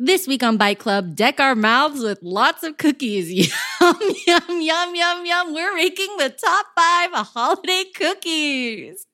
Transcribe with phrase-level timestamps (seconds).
[0.00, 3.32] This week on Bite Club, deck our mouths with lots of cookies.
[3.80, 5.54] Yum, yum, yum, yum, yum.
[5.54, 9.06] We're ranking the top five holiday cookies.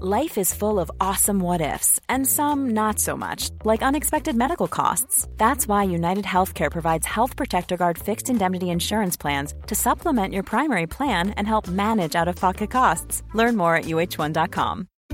[0.00, 4.68] Life is full of awesome what ifs, and some not so much, like unexpected medical
[4.68, 5.26] costs.
[5.38, 10.42] That's why United Healthcare provides Health Protector Guard fixed indemnity insurance plans to supplement your
[10.42, 13.22] primary plan and help manage out of pocket costs.
[13.32, 14.89] Learn more at uh1.com.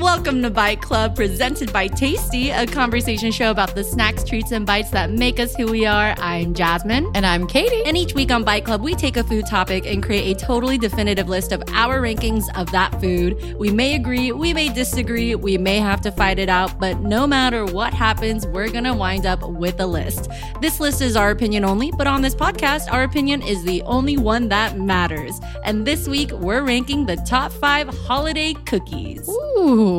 [0.00, 4.64] Welcome to Bite Club, presented by Tasty, a conversation show about the snacks, treats, and
[4.64, 6.14] bites that make us who we are.
[6.18, 7.12] I'm Jasmine.
[7.14, 7.82] And I'm Katie.
[7.84, 10.78] And each week on Bite Club, we take a food topic and create a totally
[10.78, 13.54] definitive list of our rankings of that food.
[13.58, 17.26] We may agree, we may disagree, we may have to fight it out, but no
[17.26, 20.30] matter what happens, we're going to wind up with a list.
[20.62, 24.16] This list is our opinion only, but on this podcast, our opinion is the only
[24.16, 25.38] one that matters.
[25.62, 29.28] And this week, we're ranking the top five holiday cookies.
[29.28, 29.89] Ooh.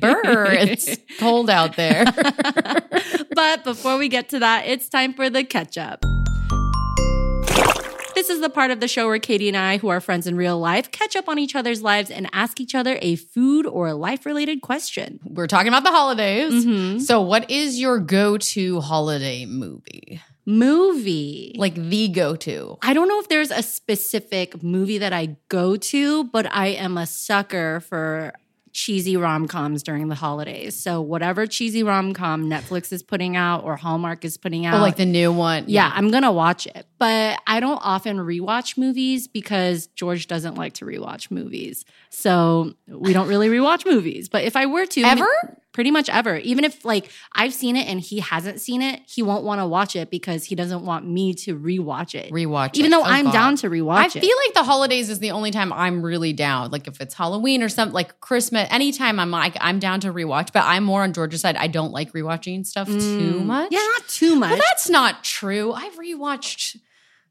[0.00, 0.46] Burr.
[0.52, 2.04] it's cold out there.
[3.34, 6.04] but before we get to that, it's time for the catch up.
[8.14, 10.36] This is the part of the show where Katie and I, who are friends in
[10.36, 13.94] real life, catch up on each other's lives and ask each other a food or
[13.94, 15.18] life related question.
[15.24, 16.64] We're talking about the holidays.
[16.64, 16.98] Mm-hmm.
[17.00, 20.20] So, what is your go to holiday movie?
[20.44, 21.54] Movie.
[21.56, 22.76] Like the go to?
[22.82, 26.98] I don't know if there's a specific movie that I go to, but I am
[26.98, 28.32] a sucker for
[28.72, 30.74] cheesy rom coms during the holidays.
[30.78, 34.80] So whatever cheesy rom com Netflix is putting out or Hallmark is putting out, Oh,
[34.80, 35.64] like the new one.
[35.68, 36.86] yeah, I'm gonna watch it.
[36.98, 41.84] But I don't often rewatch movies because George doesn't like to rewatch movies.
[42.10, 44.28] So we don't really rewatch movies.
[44.28, 45.58] But if I were to Ever?
[45.72, 46.36] Pretty much ever.
[46.36, 49.66] Even if like I've seen it and he hasn't seen it, he won't want to
[49.66, 52.30] watch it because he doesn't want me to rewatch it.
[52.32, 52.94] Rewatch Even it.
[52.96, 53.32] though Oh, I'm God.
[53.32, 54.16] down to rewatch I it.
[54.16, 56.70] I feel like the holidays is the only time I'm really down.
[56.70, 60.52] Like if it's Halloween or something, like Christmas, anytime I'm like, I'm down to rewatch,
[60.52, 61.56] but I'm more on Georgia's side.
[61.56, 63.70] I don't like rewatching stuff too much.
[63.70, 63.72] Mm.
[63.72, 64.50] yeah, not too much.
[64.50, 65.72] Well, that's not true.
[65.72, 66.76] I've rewatched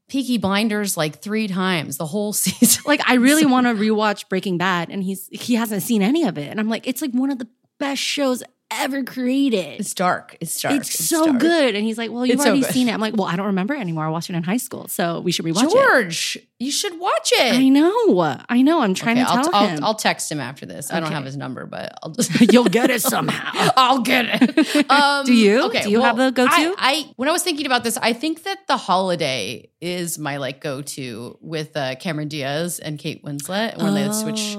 [0.08, 2.82] Peaky Blinders like three times the whole season.
[2.86, 6.36] like I really want to rewatch Breaking Bad, and he's he hasn't seen any of
[6.38, 7.46] it, and I'm like, it's like one of the
[7.82, 8.42] best shows
[8.74, 9.80] ever created.
[9.80, 10.34] It's dark.
[10.40, 10.76] It's dark.
[10.76, 11.40] It's, so dark.
[11.40, 12.72] good, and he's like, well, you've It's already good.
[12.72, 12.92] seen it.
[12.92, 14.06] I'm like, well, I don't remember it anymore.
[14.06, 15.70] I watched it in high school, so we should rewatch it.
[15.72, 17.54] George, you should watch it.
[17.54, 18.80] I know, I know.
[18.80, 19.84] I'm trying Okay, to I'll, tell I'll, him.
[19.84, 20.90] I'll text him after this.
[20.90, 23.70] I don't have his number, but I'll just You'll get it somehow.
[23.76, 24.86] I'll get it.
[24.90, 25.66] Um, Do you?
[25.66, 26.50] Okay, Do you have a go-to?
[26.50, 30.36] I, I when I was thinking about this, I think that the holiday is my
[30.38, 34.56] like go to with uh, Cameron Diaz and Kate Winslet when they switch.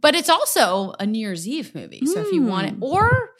[0.00, 2.82] But it's also a New Year's Eve movie, so if you want it, Hmm.
[2.84, 3.30] or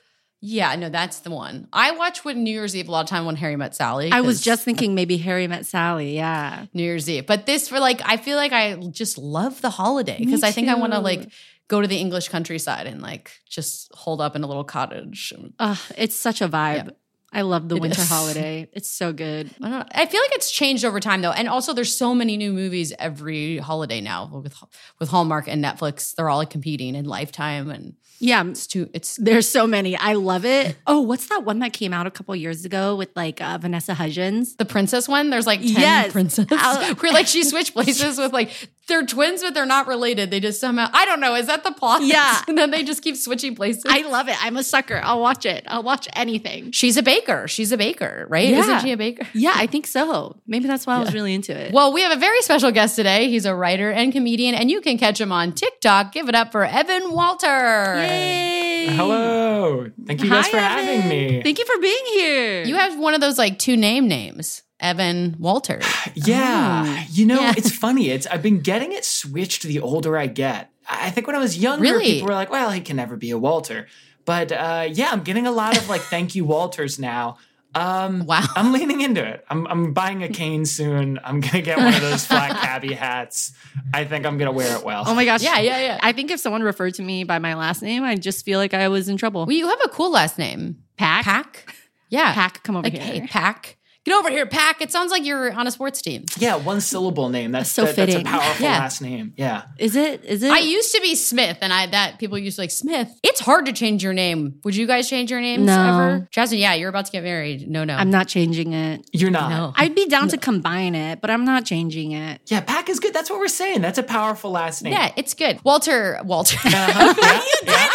[0.45, 1.69] yeah, no, that's the one.
[1.73, 4.11] I watch with New Year's Eve a lot of time when Harry Met Sally.
[4.11, 6.17] I was just thinking maybe Harry met Sally.
[6.17, 6.67] Yeah.
[6.75, 7.27] New Year's Eve.
[7.27, 10.69] But this for like, I feel like I just love the holiday because I think
[10.69, 11.29] I want to like
[11.69, 15.33] go to the English countryside and like just hold up in a little cottage.
[15.61, 16.87] Ugh, it's such a vibe.
[16.87, 16.91] Yeah.
[17.33, 18.09] I love the It winter is.
[18.17, 18.69] holiday.
[18.73, 19.51] It's so good.
[19.63, 19.85] I don't know.
[19.95, 22.93] I feel like it's changed over time though, and also there's so many new movies
[22.99, 24.55] every holiday now with
[25.01, 26.15] with Hallmark and Netflix.
[26.15, 28.91] They're all like competing in Lifetime, and Yeah, it's too.
[28.93, 29.97] It's there's so many.
[29.97, 30.77] I love it.
[30.87, 33.95] Oh, what's that one that came out a couple years ago with like uh, Vanessa
[33.95, 34.57] Hudgens?
[34.57, 35.31] the princess one.
[35.31, 36.13] There's like ten Yes.
[36.13, 36.51] princesses
[37.01, 38.51] where like she switched places with like
[38.89, 40.31] they're twins, but they're not related.
[40.31, 41.35] They just somehow I don't know.
[41.35, 42.03] Is that the plot?
[42.13, 42.43] Yeah.
[42.49, 43.85] and then they just keep switching places.
[43.89, 44.37] I love it.
[44.45, 45.01] I'm a sucker.
[45.03, 45.65] I'll watch it.
[45.69, 46.73] I'll watch anything.
[46.73, 47.47] She's a baker.
[47.49, 48.49] She's a baker, right?
[48.49, 48.59] Yeah.
[48.61, 49.27] Isn't she a baker?
[49.35, 50.37] Yeah, I think so.
[50.47, 51.73] Maybe that's why I was really into it.
[51.73, 53.29] Well, we have a very special guest today.
[53.29, 56.13] He's a writer and comedian, and you can catch him on TikTok.
[56.13, 57.95] Give it up for Evan Walter.
[57.97, 58.87] Yay!
[58.91, 59.91] Hello.
[60.07, 61.01] Thank you guys Hi, for Evan.
[61.01, 61.43] having me.
[61.43, 62.65] Thank you for being here.
[62.65, 64.63] You have one of those like two name names.
[64.83, 65.81] Evan Walter.
[66.15, 67.05] Yeah.
[67.11, 67.55] You know, Yeah.
[67.57, 68.11] it's funny.
[68.11, 70.71] It's I've been getting it switched the older I get.
[70.89, 72.05] I I think when I was younger, Really?
[72.15, 73.87] people were like, well, he can never be a Walter.
[74.25, 77.39] But uh, yeah, I'm getting a lot of like thank you Walters now.
[77.75, 78.45] Um, Wow.
[78.55, 79.45] I'm leaning into it.
[79.49, 81.19] I'm, I'm buying a cane soon.
[81.25, 83.53] I'm gonna get one of those flat cabbie hats.
[83.95, 85.05] I think I'm gonna wear it well.
[85.07, 85.43] Oh my gosh.
[85.43, 85.99] Yeah, yeah, yeah.
[86.03, 88.75] I think if someone referred to me by my last name, I just feel like
[88.75, 89.47] I was in trouble.
[89.47, 90.83] Well, you have a cool last name.
[90.99, 91.25] Pack?
[91.25, 91.75] Pack?
[92.11, 92.35] Yeah.
[92.35, 93.03] Pack, come over like, here.
[93.23, 93.79] Hey, Pack.
[94.05, 94.81] Get over here, Pack.
[94.83, 96.25] It sounds like you're on a sports team.
[96.37, 97.53] Yeah, one syllable name.
[97.53, 98.27] That's So that- That's a fitting.
[98.27, 98.79] powerful Yeah.
[98.81, 99.33] last name.
[99.37, 99.63] Yeah.
[99.79, 100.25] Is it?
[100.25, 100.51] Is it?
[100.51, 103.09] I used to be Smith, and I that people used to like Smith.
[103.23, 104.55] It's hard to change your name.
[104.65, 105.73] Would you guys change your names No.
[105.89, 106.29] ever?
[106.33, 107.71] Jasmine, yeah, you're about to get married.
[107.71, 107.95] No, no.
[107.95, 109.09] I'm not changing it.
[109.13, 109.51] You're not.
[109.51, 109.73] No.
[109.77, 112.41] I'd be down to combine it, but I'm not changing it.
[112.47, 113.15] Yeah, Pack is good.
[113.15, 113.83] That's what we're saying.
[113.83, 114.95] That's a powerful last name.
[114.95, 115.61] Yeah, it's good.
[115.63, 116.57] Walter, Walter.
[116.65, 117.15] Uh-huh.
[117.65, 117.89] yeah, yeah.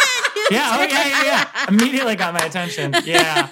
[0.50, 1.66] Yeah, oh yeah, yeah, yeah.
[1.68, 2.94] Immediately got my attention.
[3.04, 3.48] Yeah.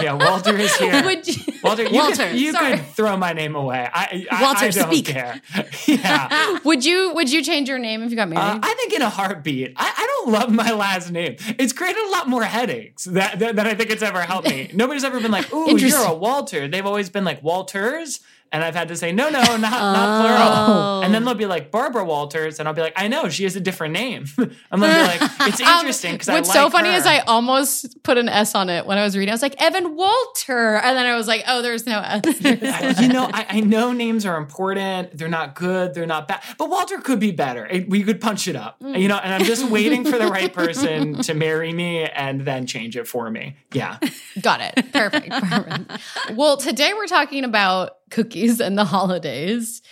[0.00, 0.94] Yeah, Walter is here.
[0.94, 1.32] You-
[1.62, 2.76] Walter, you, Walter, could, you sorry.
[2.76, 3.88] could throw my name away.
[3.92, 5.06] I, I, Walter, I don't speak.
[5.06, 5.40] care.
[5.86, 6.58] Yeah.
[6.64, 8.60] would you would you change your name if you got Uh, married?
[8.64, 9.72] I think in a heartbeat.
[9.76, 11.36] I, I don't love my last name.
[11.58, 14.70] It's created a lot more headaches that, that, than I think it's ever helped me.
[14.74, 16.68] Nobody's ever been like, ooh, you're a Walter.
[16.68, 18.20] They've always been like, Walters.
[18.54, 21.02] And I've had to say, no, no, not, not plural.
[21.02, 22.60] And then they'll be like, Barbara Walters.
[22.60, 24.26] And I'll be like, I know, she has a different name.
[24.70, 26.96] I'm gonna be like, it's Um, interesting because I What's like so funny her.
[26.96, 29.30] is I almost put an S on it when I was reading.
[29.32, 32.22] I was like Evan Walter, and then I was like, oh, there's no S.
[32.44, 35.18] I- you know, I, I know names are important.
[35.18, 35.92] They're not good.
[35.94, 36.40] They're not bad.
[36.56, 37.66] But Walter could be better.
[37.66, 38.78] It- we could punch it up.
[38.80, 39.00] Mm.
[39.00, 42.66] You know, and I'm just waiting for the right person to marry me and then
[42.66, 43.56] change it for me.
[43.72, 43.98] Yeah.
[44.40, 44.92] Got it.
[44.92, 45.28] Perfect.
[45.30, 45.90] Perfect.
[46.36, 49.82] well, today we're talking about cookies and the holidays.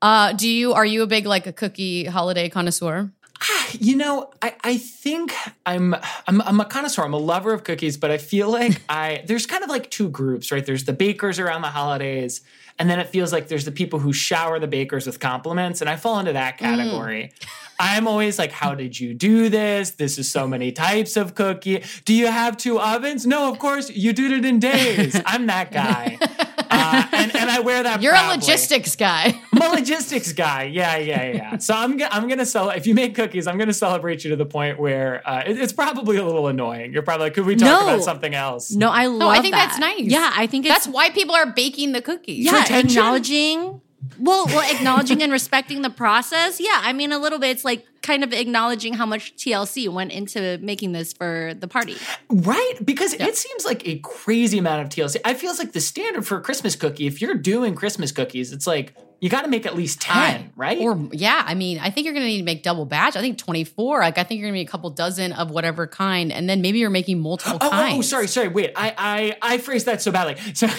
[0.00, 3.10] Uh, do you are you a big like a cookie holiday connoisseur?
[3.78, 5.32] You know, I, I think
[5.64, 5.94] I'm,
[6.26, 7.04] I'm I'm a connoisseur.
[7.04, 10.10] I'm a lover of cookies, but I feel like I there's kind of like two
[10.10, 10.64] groups, right?
[10.64, 12.42] There's the bakers around the holidays,
[12.78, 15.88] and then it feels like there's the people who shower the bakers with compliments, and
[15.88, 17.32] I fall into that category.
[17.78, 19.92] I'm always like, how did you do this?
[19.92, 21.82] This is so many types of cookie.
[22.04, 23.26] Do you have two ovens?
[23.26, 25.20] No, of course you did it in days.
[25.26, 26.18] I'm that guy,
[26.72, 28.02] uh, and and I wear that.
[28.02, 29.40] You're a logistics guy.
[29.52, 30.64] I'm a logistics guy.
[30.64, 31.56] Yeah, yeah, yeah.
[31.58, 32.70] So I'm go- I'm gonna sell.
[32.70, 35.72] If you make cookies, I'm gonna celebrate you to the point where uh, it- it's
[35.72, 36.92] probably a little annoying.
[36.92, 37.82] You're probably like, could we talk No.
[37.94, 38.70] about something else?
[38.72, 39.68] No, I love No, I think that.
[39.68, 40.00] that's nice.
[40.00, 42.44] Yeah, I think it's That's why people are baking the cookies.
[42.46, 42.98] yeah, attention?
[42.98, 43.80] acknowledging.
[44.18, 46.60] Well, well, acknowledging and respecting the process.
[46.60, 47.50] Yeah, I mean, a little bit.
[47.50, 51.96] It's like kind of acknowledging how much TLC went into making this for the party.
[52.28, 52.74] Right?
[52.84, 55.20] Because it seems like a crazy amount of TLC.
[55.24, 58.66] I feels like the standard for a Christmas cookie, if you're doing Christmas cookies, it's
[58.66, 60.78] like you got to make at least ten, right?
[60.80, 63.14] Or yeah, I mean, I think you're gonna need to make double batch.
[63.14, 64.00] I think 24.
[64.00, 66.80] Like I think you're gonna need a couple dozen of whatever kind, and then maybe
[66.80, 67.98] you're making multiple oh, oh, oh, kinds.
[67.98, 68.48] oh, sorry, sorry.
[68.48, 70.34] Wait, I, I, I phrased that so badly.
[70.54, 70.72] Sorry.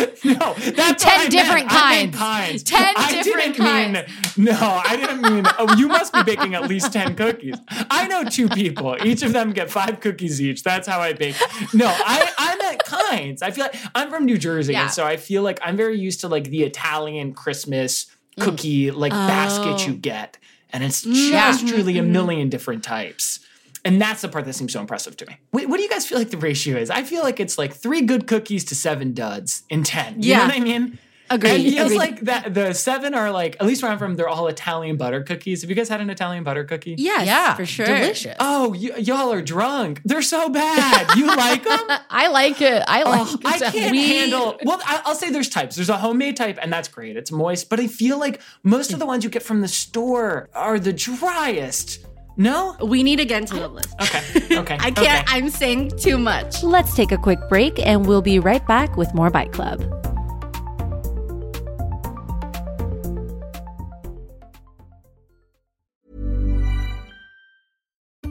[0.24, 1.72] no, that's Ten different meant.
[1.82, 2.62] I meant kinds.
[2.62, 2.62] kinds.
[2.64, 5.44] Ten I different didn't Mean, no, I didn't mean.
[5.58, 7.56] Oh, you must be baking at least ten cookies.
[7.90, 8.96] I know two people.
[9.04, 10.62] Each of them get five cookies each.
[10.62, 11.36] That's how I bake.
[11.74, 13.42] No, I, I meant kinds.
[13.42, 14.82] I feel like I'm from New Jersey, Yeah.
[14.82, 18.06] and so I feel like I'm very used to like the Italian Christmas
[18.38, 18.44] Mm.
[18.44, 19.26] cookie like Oh.
[19.26, 20.38] basket you get,
[20.72, 21.50] and it's Yeah.
[21.50, 22.06] just truly Mm-hmm.
[22.06, 23.40] a million different types.
[23.84, 25.36] And that's the part that seems so impressive to me.
[25.52, 26.90] Wait, what do you guys feel like the ratio is?
[26.90, 30.22] I feel like it's like three good cookies to seven duds in 10.
[30.22, 30.38] You Yeah.
[30.38, 30.98] know what I mean?
[31.32, 31.96] Agreed, It feels agreed.
[31.98, 35.22] like that the seven are like, at least where I'm from, they're all Italian butter
[35.22, 35.60] cookies.
[35.60, 36.96] Have you guys had an Italian butter cookie?
[36.98, 37.86] Yes, yeah, for sure.
[37.86, 38.34] delicious.
[38.40, 40.00] Oh, y- y'all are drunk.
[40.04, 41.16] They're so bad.
[41.16, 41.78] You like them?
[42.10, 42.82] I like it.
[42.88, 43.20] I like.
[43.30, 44.58] Oh, I can't We- handle.
[44.64, 45.76] Well, I- I'll say there's types.
[45.76, 47.16] There's a homemade type, and that's great.
[47.16, 50.48] It's moist, but I feel like most of the ones you get from the store
[50.52, 52.00] are the driest.
[52.36, 52.76] No?
[52.82, 53.94] We need again to get into the list.
[54.00, 54.58] Okay.
[54.58, 54.74] Okay.
[54.80, 54.98] I can't.
[54.98, 55.22] okay.
[55.26, 56.62] I'm saying too much.
[56.62, 59.84] Let's take a quick break and we'll be right back with more Bite Club.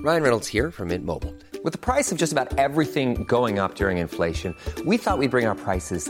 [0.02, 1.36] Ryan Reynolds here from Mint Mobile.
[1.64, 5.46] With the price of just about everything going up during inflation, we thought we'd bring
[5.46, 6.10] our prices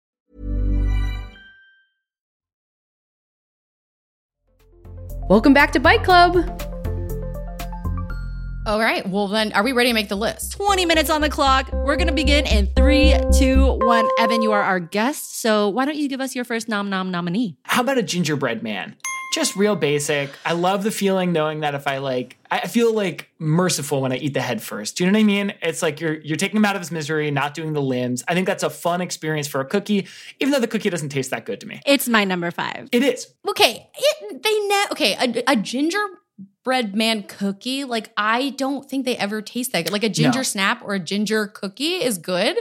[5.31, 6.35] Welcome back to Bite Club.
[8.65, 9.07] All right.
[9.07, 10.57] Well, then, are we ready to make the list?
[10.57, 11.71] 20 minutes on the clock.
[11.71, 14.09] We're going to begin in three, two, one.
[14.19, 15.39] Evan, you are our guest.
[15.39, 17.55] So why don't you give us your first nom nom nominee?
[17.63, 18.97] How about a gingerbread man?
[19.31, 20.29] Just real basic.
[20.45, 24.17] I love the feeling knowing that if I like, I feel like merciful when I
[24.17, 24.97] eat the head first.
[24.97, 25.53] Do you know what I mean?
[25.61, 28.23] It's like you're you're taking him out of his misery, not doing the limbs.
[28.27, 30.07] I think that's a fun experience for a cookie,
[30.41, 31.81] even though the cookie doesn't taste that good to me.
[31.85, 32.89] It's my number five.
[32.91, 33.33] It is.
[33.47, 33.87] Okay.
[33.97, 35.43] It, they ne- Okay.
[35.47, 35.55] A, a
[36.63, 39.91] gingerbread man cookie, like, I don't think they ever taste that good.
[39.91, 40.43] Like, a ginger No.
[40.43, 42.57] snap or a ginger cookie is good.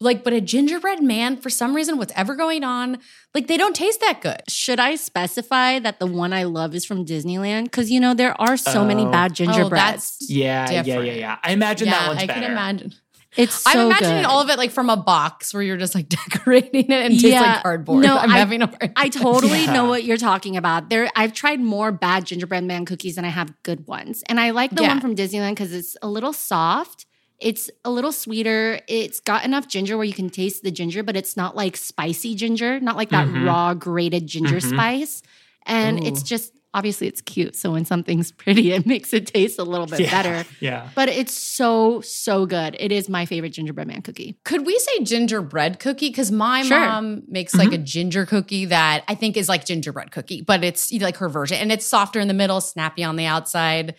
[0.00, 2.98] Like, but a gingerbread man, for some reason, whatever going on,
[3.34, 4.42] like, they don't taste that good.
[4.48, 7.64] Should I specify that the one I love is from Disneyland?
[7.64, 9.10] Because, you know, there are so many Oh.
[9.10, 10.18] bad Oh, oh gingerbreads.
[10.18, 11.36] that's Yeah, yeah, yeah, yeah.
[11.42, 12.40] I imagine that one's I better.
[12.42, 12.94] can imagine.
[13.36, 14.26] It's so I'm imagining good.
[14.26, 17.20] all of it like from a box where you're just like decorating it and it
[17.20, 18.02] tastes like cardboard.
[18.02, 19.72] No, I'm I, having a hard I totally Yeah.
[19.74, 20.88] know what you're talking about.
[20.90, 24.50] There, I've tried more bad gingerbread man cookies than I have good ones, and I
[24.50, 24.88] like the Yeah.
[24.88, 27.06] one from Disneyland because it's a little soft.
[27.40, 28.80] It's a little sweeter.
[28.88, 32.34] It's got enough ginger where you can taste the ginger, but it's not like spicy
[32.34, 33.46] ginger, not like that Mhm.
[33.46, 34.70] raw grated ginger Mhm.
[34.70, 35.22] spice.
[35.64, 37.56] And it's just obviously it's cute.
[37.56, 40.48] So when something's pretty, it makes it taste a little bit yeah, better.
[40.60, 40.88] Yeah.
[40.94, 42.76] But it's so so good.
[42.78, 44.38] It is my favorite gingerbread man cookie.
[44.44, 46.08] Could we say gingerbread cookie?
[46.10, 46.78] Because my Sure.
[46.80, 50.92] mom makes like a ginger cookie that I think is like gingerbread cookie, but it's
[50.92, 53.94] like her version, and it's softer in the middle, snappy on the outside.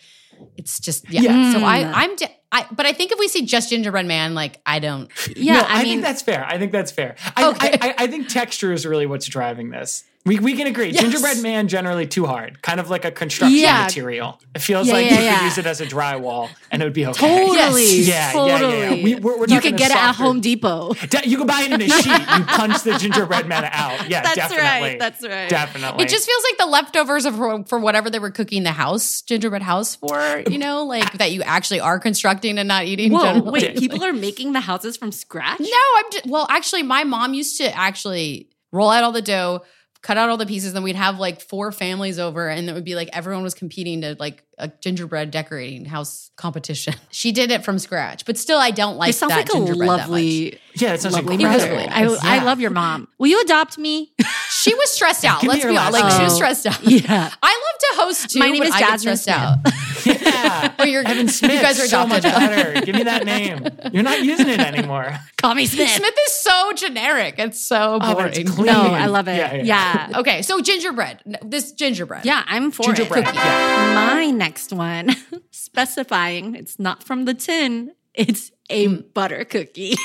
[0.56, 1.20] It's just yeah.
[1.22, 1.52] Yeah.
[1.52, 1.92] So I Mm.
[1.94, 5.10] I'm di- I but I think if we see just gingerbread man, like I don't.
[5.36, 6.44] Yeah, No, I, I, mean think that's fair.
[6.46, 7.16] I think that's fair.
[7.36, 7.78] I, Okay.
[7.80, 10.04] I, I, I think texture is really what's driving this.
[10.26, 10.90] We, we can agree.
[10.90, 11.00] Yes.
[11.02, 13.84] Gingerbread man generally too hard, kind of like a construction Yeah.
[13.84, 14.38] material.
[14.54, 15.38] It feels Yeah, like yeah, you yeah.
[15.38, 17.46] could use it as a drywall and it would be okay.
[17.46, 17.84] Totally.
[18.02, 18.06] Yes.
[18.06, 18.78] Yeah, totally.
[18.78, 19.02] yeah, yeah, yeah.
[19.04, 20.92] We- we're- we're you talking could a get it at Home Depot.
[21.08, 22.06] De- you could buy it in a sheet.
[22.06, 24.10] You punch the gingerbread man out.
[24.10, 24.64] Yeah, That's definitely.
[24.90, 25.48] right, that's right.
[25.48, 26.04] Definitely.
[26.04, 27.36] It just feels like the leftovers of
[27.68, 30.42] for whatever they were cooking the house gingerbread house for.
[30.50, 33.10] You know, like that you actually are constructing and not eating.
[33.12, 33.50] Whoa, generally.
[33.52, 35.60] wait, people are making the houses from scratch?
[35.60, 39.62] No, I'm just, well, actually, my mom used to actually roll out all the dough,
[40.02, 42.84] cut out all the pieces, then we'd have like four families over, and it would
[42.84, 46.94] be like everyone was competing to like a gingerbread decorating house competition.
[47.10, 49.52] She did it from scratch, but still, I don't like it sounds that like a
[49.52, 51.76] gingerbread lovely, yeah, it sounds lovely incredible.
[51.76, 51.90] mother.
[51.90, 52.44] I, I Yeah.
[52.44, 53.08] love your mom.
[53.18, 54.12] Will you adopt me?
[54.60, 55.42] She was stressed out.
[55.42, 55.92] Let's be honest.
[55.92, 56.82] Like she was stressed out.
[56.84, 57.30] Yeah.
[57.42, 58.38] I love to host too.
[58.40, 59.58] My name but is I Jasmine stressed out.
[60.02, 60.72] Yeah.
[60.78, 61.52] Oh, you're Evan Smith.
[61.52, 62.80] You guys are so much better.
[62.86, 63.66] Give me that name.
[63.92, 65.14] You're not using it anymore.
[65.36, 65.90] Call me Smith.
[65.90, 67.34] Smith is so generic.
[67.38, 68.32] It's so Oh, boring.
[68.34, 68.66] it's clean.
[68.66, 69.36] No, I love it.
[69.36, 69.62] Yeah, Yeah.
[69.62, 70.08] yeah.
[70.10, 70.18] Yeah.
[70.20, 71.38] Okay, so gingerbread.
[71.44, 72.24] This gingerbread.
[72.24, 73.28] Yeah, I'm for Gingerbread.
[73.28, 73.34] it.
[73.34, 74.14] Yeah.
[74.14, 75.14] My next one,
[75.50, 79.00] specifying it's not from the tin, it's a hmm.
[79.12, 79.96] butter cookie.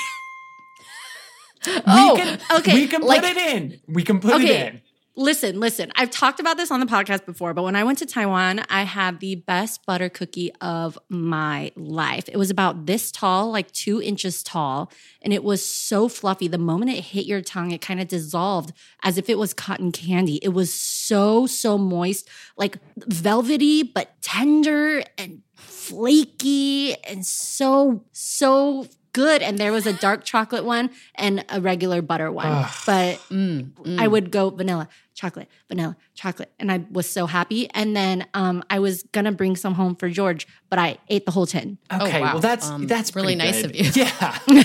[1.87, 3.79] Oh, we can, okay, We can like- put it in.
[3.87, 4.57] We can put Okay.
[4.67, 4.81] it in.
[5.17, 5.93] Listen, listen.
[5.95, 8.83] I've talked about this on the podcast before, but when I went to Taiwan, I
[8.83, 12.25] had the best butter cookie of my life.
[12.27, 14.91] It was about this tall, like two inches tall,
[15.21, 16.49] and it was so fluffy.
[16.49, 19.93] The moment it hit your tongue, it kind of dissolved as if it was cotton
[19.93, 20.35] candy.
[20.43, 29.41] It was so, so moist, like velvety, but tender and flaky and so, so good.
[29.41, 32.47] And there was a dark chocolate one and a regular butter one.
[32.47, 32.71] Ugh.
[32.85, 33.99] But Mm, mm.
[33.99, 36.51] I would go vanilla, chocolate, vanilla, chocolate.
[36.59, 37.69] And I was so happy.
[37.73, 41.31] And then um, I was gonna bring some home for George, but I ate the
[41.31, 41.77] whole tin.
[41.91, 42.31] Okay, Oh, wow.
[42.33, 43.71] well that's Um, that's really nice good.
[43.71, 43.89] of you.
[44.03, 44.37] Yeah.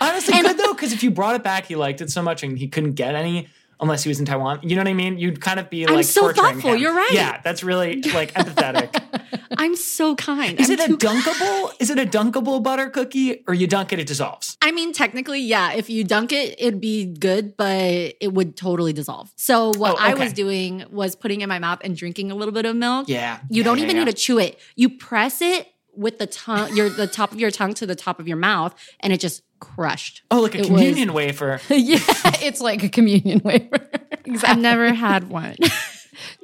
[0.00, 2.58] Honestly, good though, because if you brought it back, he liked it so much, and
[2.58, 3.48] he couldn't get any
[3.80, 4.60] unless he was in Taiwan.
[4.62, 5.18] You know what I mean?
[5.18, 6.72] You'd kind of be I'm like so thoughtful.
[6.72, 6.80] him.
[6.80, 7.12] You're right.
[7.12, 9.02] Yeah, that's really like empathetic.
[9.56, 10.58] I'm so kind.
[10.60, 11.72] Is I'm it a dunkable?
[11.80, 14.56] Is it a dunkable butter cookie, or you dunk it, it dissolves?
[14.62, 15.72] I mean, technically, yeah.
[15.72, 19.32] If you dunk it, it'd be good, but it would totally dissolve.
[19.36, 22.34] So what Oh, I was doing was putting it in my mouth and drinking a
[22.34, 23.08] little bit of milk.
[23.08, 23.38] Yeah.
[23.50, 24.04] You Yeah, don't yeah, even yeah.
[24.04, 24.58] need to chew it.
[24.76, 25.66] You press it
[25.96, 28.74] with the tongue, your the top of your tongue to the top of your mouth,
[29.00, 30.22] and it just crushed.
[30.30, 31.60] Oh, like a It communion was- wafer.
[31.68, 31.98] yeah,
[32.42, 33.88] it's like a communion wafer.
[34.24, 34.48] exactly.
[34.48, 35.56] I've never had one.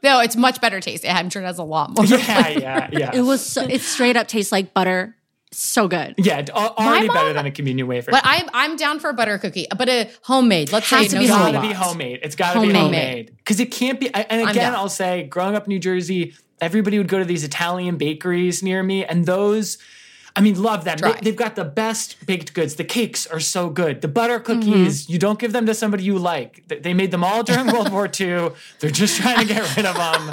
[0.04, 1.04] No, it's much better taste.
[1.08, 2.04] I'm sure it has a lot more.
[2.04, 2.60] Yeah, flavor.
[2.60, 3.10] yeah, yeah.
[3.12, 5.16] It was so, it straight up tastes like butter.
[5.50, 6.14] So good.
[6.18, 8.12] yeah, d- already mom- better than a communion wafer.
[8.12, 10.70] But I'm I'm down for a butter cookie, but a homemade.
[10.70, 11.68] Let's Has say to no be gotta homemade.
[11.70, 12.20] be homemade.
[12.22, 12.82] It's gotta be Homemade.
[12.82, 13.36] homemade.
[13.38, 14.14] Because it can't be.
[14.14, 14.74] And again.
[14.74, 18.80] I'll say, growing up in New Jersey, everybody would go to these Italian bakeries near
[18.82, 19.78] me, and those.
[20.36, 20.98] I mean, love them.
[20.98, 22.74] They, they've got the best baked goods.
[22.74, 24.00] The cakes are so good.
[24.00, 24.60] The butter Mm-hmm.
[24.60, 26.64] cookies, you don't give them to somebody you like.
[26.66, 28.50] They made them all during World War II.
[28.80, 30.30] They're just trying to get rid of them.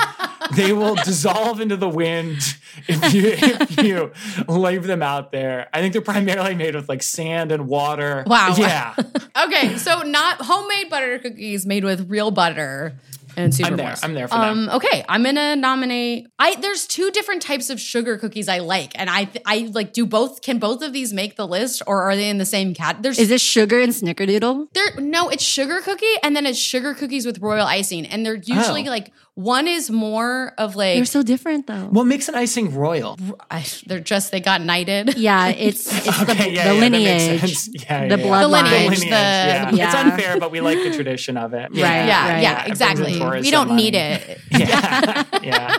[0.55, 2.39] They will dissolve into the wind
[2.87, 4.11] if you if you
[4.47, 5.69] leave them out there.
[5.71, 8.23] I think they're primarily made with like sand and water.
[8.25, 8.55] Wow.
[8.57, 8.95] Yeah.
[9.43, 12.95] Okay, so not homemade butter cookies made with real butter
[13.37, 13.87] and super I'm there.
[13.89, 14.03] moist.
[14.03, 14.49] I'm there for that.
[14.51, 16.27] Um, okay, I'm gonna nominate.
[16.39, 20.05] I there's two different types of sugar cookies I like, and I I like do
[20.05, 20.41] both.
[20.41, 23.01] Can both of these make the list, or are they in the same cat?
[23.01, 24.67] There's Is this sugar and snickerdoodle?
[24.73, 28.35] there no, it's sugar cookie, and then it's sugar cookies with royal icing, and they're
[28.35, 28.91] usually Oh.
[28.91, 31.87] like one is more of like They're so different though.
[31.89, 33.17] What makes an icing royal?
[33.49, 35.17] I, they're just they got knighted.
[35.17, 37.69] yeah, it's it's the, Okay, yeah, the yeah, that makes lineage, sense.
[37.83, 38.23] Yeah, the yeah, yeah.
[38.25, 38.41] bloodline.
[38.41, 39.71] The lineage, Lineage, the- yeah.
[39.71, 39.85] yeah.
[39.85, 41.69] It's unfair, but we like the tradition of it.
[41.71, 42.41] Right, Yeah, right.
[42.43, 43.19] yeah, exactly.
[43.41, 44.39] We don't need it.
[44.51, 45.77] Yeah, yeah.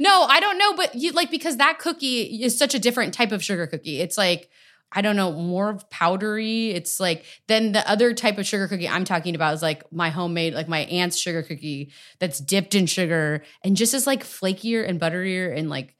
[0.00, 3.32] no, I don't know, but you like because that cookie is such a different type
[3.32, 4.00] of sugar cookie.
[4.00, 4.48] It's like
[4.94, 6.70] I don't know, more of powdery.
[6.70, 10.10] It's like then the other type of sugar cookie I'm talking about is like my
[10.10, 14.86] homemade, like my aunt's sugar cookie that's dipped in sugar and just is like flakier
[14.86, 15.94] and butterier and like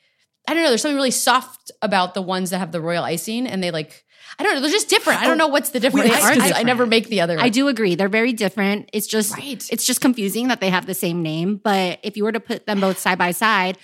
[0.49, 0.71] I don't know.
[0.71, 4.05] There's something really soft about the ones that have the royal icing, and they like
[4.39, 4.61] I don't know.
[4.61, 5.21] They're just different.
[5.23, 6.11] I don't know what's the difference.
[6.11, 7.39] Are I- I never make the other.
[7.39, 7.95] I do agree.
[7.95, 8.91] They're very different.
[8.93, 9.65] It's just Right.
[9.71, 11.61] it's just confusing that they have the same name.
[11.63, 13.79] But if you were to put them both side by side,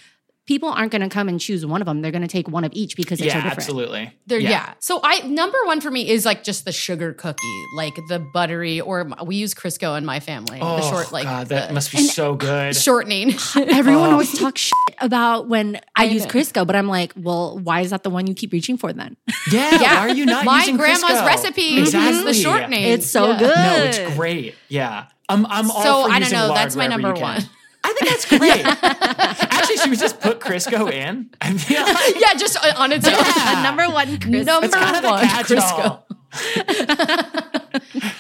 [0.49, 2.00] people aren't going to come and choose one of them.
[2.02, 3.59] They're going to take one of each because it's so Yeah, different.
[3.59, 4.12] absolutely.
[4.26, 4.73] There, yeah.
[4.81, 8.81] So I number one for me is like just the sugar cookie, like the buttery,
[8.81, 10.59] or we use Crisco in my family.
[10.61, 12.75] Oh, the short, like God, that the must be so good.
[12.75, 13.35] shortening.
[13.57, 14.12] Everyone Oh.
[14.12, 16.31] always talks shit about when I, use know.
[16.31, 19.17] Crisco, but I'm like, well, why is that the one you keep reaching for then?
[19.52, 19.95] Yeah, Yeah.
[19.95, 21.26] why are you not My using grandma's Crisco?
[21.26, 22.25] recipe is Exactly.
[22.25, 22.83] the shortening.
[22.85, 23.38] It's so Yeah.
[23.38, 23.55] good.
[23.57, 24.55] No, it's great.
[24.68, 25.44] Yeah, I'm.
[25.44, 27.42] I'm all So, for I don't know, that's my number one.
[27.85, 28.64] I think that's great.
[29.53, 31.31] Actually, should we just put Crisco in?
[31.41, 33.14] I feel like yeah, just on its own.
[33.14, 33.62] Yeah.
[33.62, 34.45] Number one Crisco.
[34.45, 36.07] Number it's kind of a one, catch-all.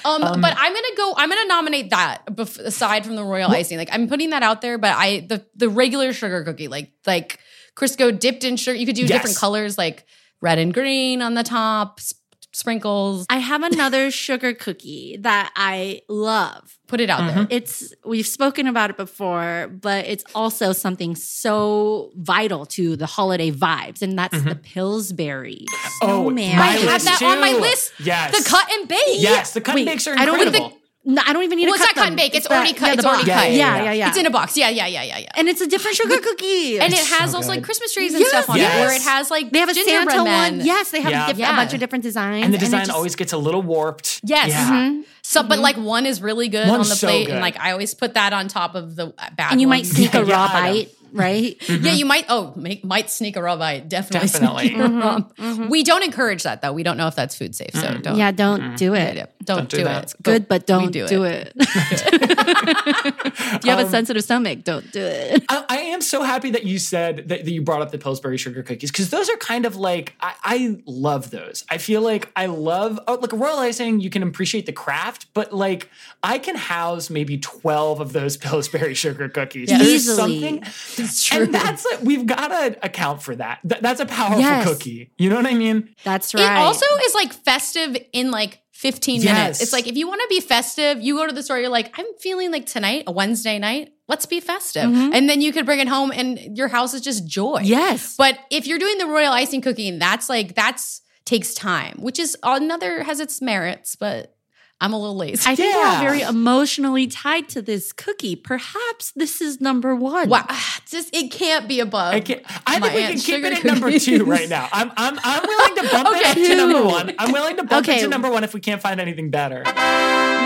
[0.04, 1.14] Um, but I'm gonna go.
[1.16, 3.76] I'm gonna nominate that bef- aside from the royal icing.
[3.76, 7.38] Like I'm putting that out there, but I the the regular sugar cookie, like like
[7.76, 8.76] Crisco dipped in sugar.
[8.78, 9.10] You could do Yes.
[9.10, 10.06] different colors, like
[10.40, 12.14] red and green on the top, s-
[12.58, 13.26] sprinkles.
[13.30, 16.78] I have another sugar cookie that I love.
[16.88, 17.36] Put it out Mm-hmm.
[17.36, 17.46] there.
[17.50, 23.50] It's we've spoken about it before, but it's also something so vital to the holiday
[23.50, 25.98] vibes, and that's the Pillsbury Mm-hmm.
[26.10, 26.56] Oh, snowman.
[26.56, 27.92] my I have list that on my list.
[27.98, 28.36] Yes.
[28.44, 28.98] The cut and bake.
[29.16, 30.78] Yes, the cut and Wait, bakes are I don't incredible.
[31.04, 32.34] Think- No, I don't even need Well, to it's cut not cut and bake.
[32.34, 32.86] It's the- already cut.
[32.88, 33.40] yeah, It's already box.
[33.40, 33.50] cut.
[33.52, 33.92] Yeah, Yeah, yeah, yeah.
[33.92, 34.08] yeah.
[34.08, 34.56] It's in a box.
[34.56, 35.28] Yeah, yeah, yeah, yeah, yeah.
[35.36, 36.78] and it's a different sugar cookie.
[36.80, 37.62] And it has so also like.
[37.62, 38.74] Christmas trees and Yes, stuff on yes.
[38.74, 40.56] it, where it has like they have a gingerbread Santa men.
[40.58, 40.66] one.
[40.66, 41.24] Yes, they have Yeah.
[41.24, 41.52] a, diff- Yeah.
[41.52, 44.20] a bunch of different designs, and the it design just- always gets a little warped.
[44.24, 44.48] Yes.
[44.48, 44.70] Yeah.
[44.70, 45.00] Mm-hmm.
[45.22, 47.32] So, but like one is really good One's on the so plate, good.
[47.34, 49.52] and like I always put that on top of the bad.
[49.52, 49.90] and you might ones.
[49.96, 51.58] sneak a raw bite, right?
[51.58, 51.84] Mm-hmm.
[51.84, 52.24] Yeah, you might.
[52.28, 53.88] Oh, make, might sneak a raw bite.
[53.88, 54.68] Definitely, Definitely.
[54.68, 55.42] sneak a raw- mm-hmm.
[55.42, 55.68] mm-hmm.
[55.68, 56.72] We don't encourage that though.
[56.72, 58.16] We don't know if that's food safe, so don't.
[58.16, 59.16] Yeah, don't do it.
[59.16, 59.26] yeah.
[59.48, 60.12] Don't, Don't do do, that.
[60.12, 60.22] it.
[60.22, 61.54] Good, but don't do do, it.
[61.56, 61.56] it.
[61.56, 61.64] if
[63.64, 65.42] you have a um, sensitive stomach, don't do it.
[65.48, 68.36] I, I am so happy that you said that, that you brought up the Pillsbury
[68.36, 71.64] sugar cookies because those are kind of like I, I love those.
[71.70, 74.00] I feel like I love oh, like royal icing.
[74.00, 75.88] You can appreciate the craft, but like
[76.22, 79.70] I can house maybe twelve of those Pillsbury sugar cookies.
[79.70, 79.78] Yeah.
[79.78, 80.16] There's Easily.
[80.16, 80.62] something,
[81.00, 81.44] It's true.
[81.44, 83.60] and that's like, we've got to account for that.
[83.68, 84.66] Th- that's a powerful Yes.
[84.68, 85.10] cookie.
[85.18, 85.94] You know what I mean?
[86.04, 86.42] That's right.
[86.42, 89.24] It also is like festive in like 15 Yes.
[89.34, 89.62] minutes.
[89.62, 91.92] It's like if you want to be festive, you go to the store, you're like,
[91.98, 94.84] I'm feeling like tonight, a Wednesday night, let's be festive.
[94.84, 95.12] Mm-hmm.
[95.14, 97.60] And then you could bring it home and your house is just joy.
[97.64, 98.14] yes.
[98.16, 102.36] But if you're doing the royal icing cooking, that's like, that's takes time, which is
[102.42, 104.34] another has its merits, but
[104.80, 105.42] I'm a little lazy.
[105.44, 108.36] I think we're very emotionally tied to this cookie.
[108.36, 110.28] Perhaps this is number one.
[110.28, 110.46] wow,
[110.88, 112.14] just it can't be above.
[112.14, 114.68] I, can, I think we can keep it sugar at number two right now.
[114.72, 117.12] I'm, I'm, I'm willing to bump it to number one.
[117.18, 117.98] I'm willing to bump Okay.
[117.98, 119.64] it to number one if we can't find anything better.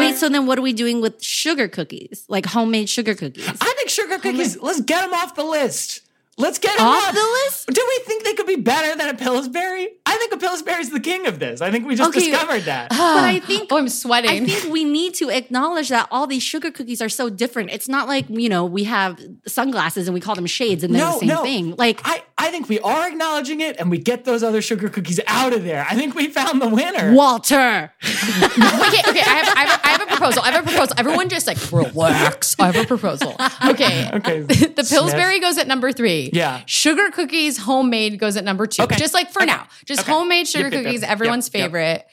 [0.00, 2.24] Wait, so then what are we doing with sugar cookies?
[2.28, 3.46] Like homemade sugar cookies?
[3.48, 6.00] I think sugar cookies, let's get them off the list.
[6.38, 7.66] Let's get them Off off the list?
[7.68, 9.88] Do we think they could be better than a Pillsbury?
[10.12, 11.60] I think a Pillsbury's the king of this.
[11.60, 12.30] I think we just Okay.
[12.30, 12.90] discovered that.
[12.90, 14.30] but I think Oh, I'm sweating.
[14.30, 17.70] I think we need to acknowledge that all these sugar cookies are so different.
[17.70, 21.00] It's not like, you know, we have sunglasses and we call them shades and they're
[21.04, 21.42] No, the same no.
[21.42, 21.74] thing.
[21.76, 25.20] Like I, I think we are acknowledging it and we get those other sugar cookies
[25.26, 25.86] out of there.
[25.88, 27.12] I think we found the winner.
[27.14, 27.92] Walter.
[28.02, 29.20] okay, okay.
[29.20, 30.42] I have, I, have, I have a proposal.
[30.42, 30.94] I have a proposal.
[30.98, 32.56] Everyone just like relax.
[32.58, 33.34] I have a proposal.
[33.66, 34.10] Okay.
[34.22, 34.40] Okay.
[34.42, 36.30] the Pillsbury goes at number three.
[36.32, 36.62] Yeah.
[36.66, 38.82] Sugar cookies homemade goes at number two.
[38.82, 38.96] Okay.
[38.96, 39.46] Just like for Okay.
[39.50, 39.66] now.
[39.84, 40.12] Just Okay.
[40.12, 40.84] homemade sugar Yep, yep, yep.
[40.86, 41.62] cookies, Yep, everyone's yep.
[41.62, 42.06] favorite.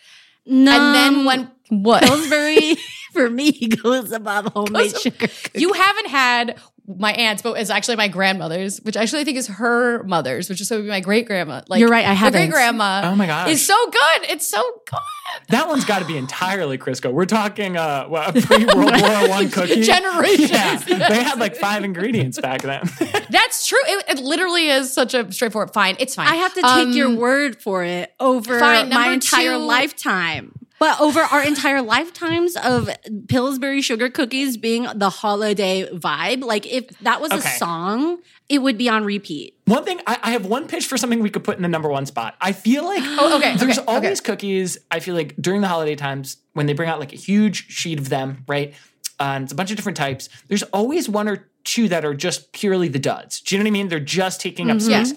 [0.45, 0.71] No.
[0.71, 2.03] And then when what?
[2.03, 2.75] Pillsbury
[3.13, 5.61] for me goes above homemade Goes- sugar cookies.
[5.61, 6.59] You haven't had
[6.97, 10.59] my aunt's, but it's actually my grandmother's, which actually I think is her mother's, which
[10.61, 11.61] is so would be my great grandma.
[11.67, 12.39] Like You're right, I haven't.
[12.41, 13.01] Great grandma.
[13.05, 14.29] Oh my god, It's so good.
[14.29, 14.99] It's so good.
[15.49, 17.11] That one's got to be entirely Crisco.
[17.13, 19.81] We're talking uh, what, a pre World War One cookie.
[19.83, 20.49] Generations.
[20.51, 20.77] Yeah,
[21.09, 22.81] they had like five ingredients back then.
[23.29, 23.77] That's true.
[23.85, 25.71] It, it literally is such a straightforward.
[25.71, 26.27] Fine, it's fine.
[26.27, 30.53] I have to take Um, your word for it over fine, my entire two- lifetime.
[30.79, 32.89] But over our entire lifetimes of
[33.27, 38.77] Pillsbury sugar cookies being the holiday vibe, like if that was a song, it would
[38.77, 39.57] be on repeat.
[39.65, 41.89] One thing, I, I have one pitch for something we could put in the number
[41.89, 42.35] one spot.
[42.39, 44.25] I feel like Oh, okay, there's okay, always okay.
[44.25, 44.77] cookies.
[44.89, 47.99] I feel like during the holiday times when they bring out like a huge sheet
[47.99, 48.73] of them, right?
[49.19, 50.29] Uh, and it's a bunch of different types.
[50.47, 53.41] There's always one or two that are just purely the duds.
[53.41, 53.89] Do you know what I mean?
[53.89, 55.13] They're just taking up space.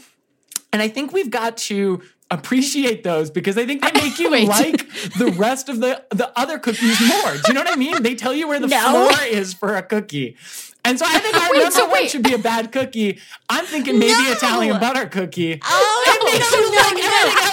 [0.73, 4.89] And I think we've got to appreciate those because I think they make you like
[5.19, 7.33] the rest of the the other cookies more.
[7.35, 8.03] Do you know what I mean?
[8.03, 9.09] They tell you where the No.
[9.11, 10.37] floor is for a cookie.
[10.85, 13.21] And so I think our Wait, number so one should be a bad cookie.
[13.49, 14.33] I'm thinking maybe No.
[14.33, 15.61] Italian butter cookie.
[15.63, 16.99] Oh, It makes you like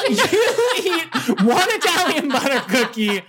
[0.09, 0.31] everything else.
[0.33, 3.21] You eat one Italian butter cookie,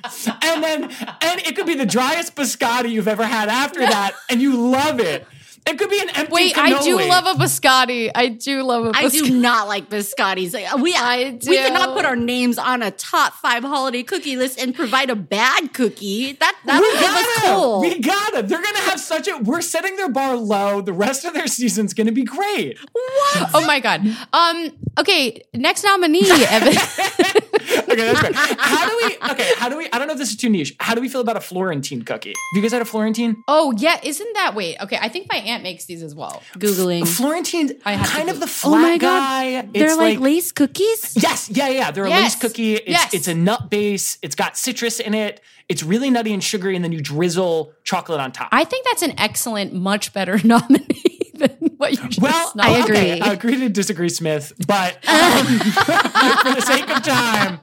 [0.43, 0.85] and then
[1.21, 5.01] and it could be the driest biscotti you've ever had after that, and you love
[5.01, 5.27] it.
[5.67, 8.11] It could be an empty Wait, I do love a biscotti.
[8.15, 9.05] I do love a biscotti.
[9.05, 10.81] I do not like biscottis.
[10.81, 14.75] We I we cannot put our names on a top five holiday cookie list and
[14.75, 16.33] provide a bad cookie.
[16.33, 18.47] That that we would give us gotta, we gotta.
[18.47, 19.39] They're gonna have such a.
[19.39, 20.81] We're setting their bar low.
[20.81, 22.79] The rest of their season's gonna be great.
[22.93, 23.51] What?
[23.55, 24.07] Oh my god.
[24.33, 24.73] Um.
[24.99, 25.43] Okay.
[25.55, 26.75] Next nominee, Evan.
[27.79, 28.35] Okay, that's great.
[28.35, 29.17] How do we?
[29.33, 29.89] Okay, how do we?
[29.93, 30.75] I don't know if this is too niche.
[30.81, 32.31] How do we feel about a Florentine cookie?
[32.31, 33.43] Have you guys had a Florentine?
[33.49, 33.99] oh yeah.
[34.03, 34.77] Isn't that wait?
[34.81, 34.99] Okay.
[35.01, 36.43] I think my aunt makes these as well.
[36.55, 37.07] Googling.
[37.07, 39.63] Florentine, I have kind of do- the Oh flat my guy.
[39.63, 41.17] god, they're It's like, lace cookies.
[41.21, 41.91] Yes, yeah, yeah.
[41.91, 42.35] They're a Yes.
[42.35, 42.75] lace cookie.
[42.77, 43.15] It's Yes.
[43.15, 44.19] it's a nut base.
[44.23, 45.41] It's got citrus in it.
[45.69, 48.49] It's really nutty and sugary, and then you drizzle chocolate on top.
[48.51, 51.10] I think that's an excellent, much better nominee
[51.41, 52.21] than what you just.
[52.23, 52.91] well, nominated.
[52.91, 57.61] okay, I agree to disagree, Smith, but um, for the sake of time,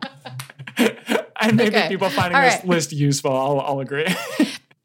[1.39, 1.87] and maybe Okay.
[1.87, 2.67] people finding All this right.
[2.67, 4.05] list useful, I'll, I'll agree.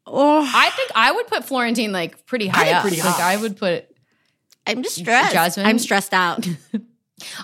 [0.05, 2.81] Oh, I think I would put Florentine like pretty high think up.
[2.83, 3.33] pretty like high.
[3.33, 3.85] I would put.
[4.67, 5.33] I'm just stressed.
[5.33, 5.65] Jasmine?
[5.65, 6.47] I'm stressed out.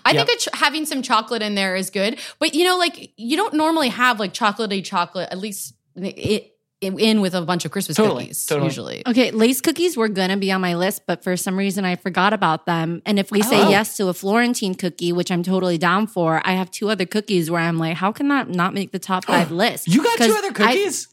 [0.05, 0.27] I Yep.
[0.27, 3.37] think a ch- having some chocolate in there is good, but you know, like you
[3.37, 5.29] don't normally have like chocolatey chocolate.
[5.31, 8.45] At least it, in with a bunch of Christmas Totally, cookies.
[8.45, 8.67] totally.
[8.67, 11.95] Usually, Okay, lace cookies were gonna be on my list, but for some reason I
[11.97, 13.01] forgot about them.
[13.05, 13.69] And if we say Oh.
[13.69, 17.51] yes to a Florentine cookie, which I'm totally down for, I have two other cookies
[17.51, 19.87] where I'm like, how can that not make the top five list?
[19.87, 21.07] You got two other I- cookies?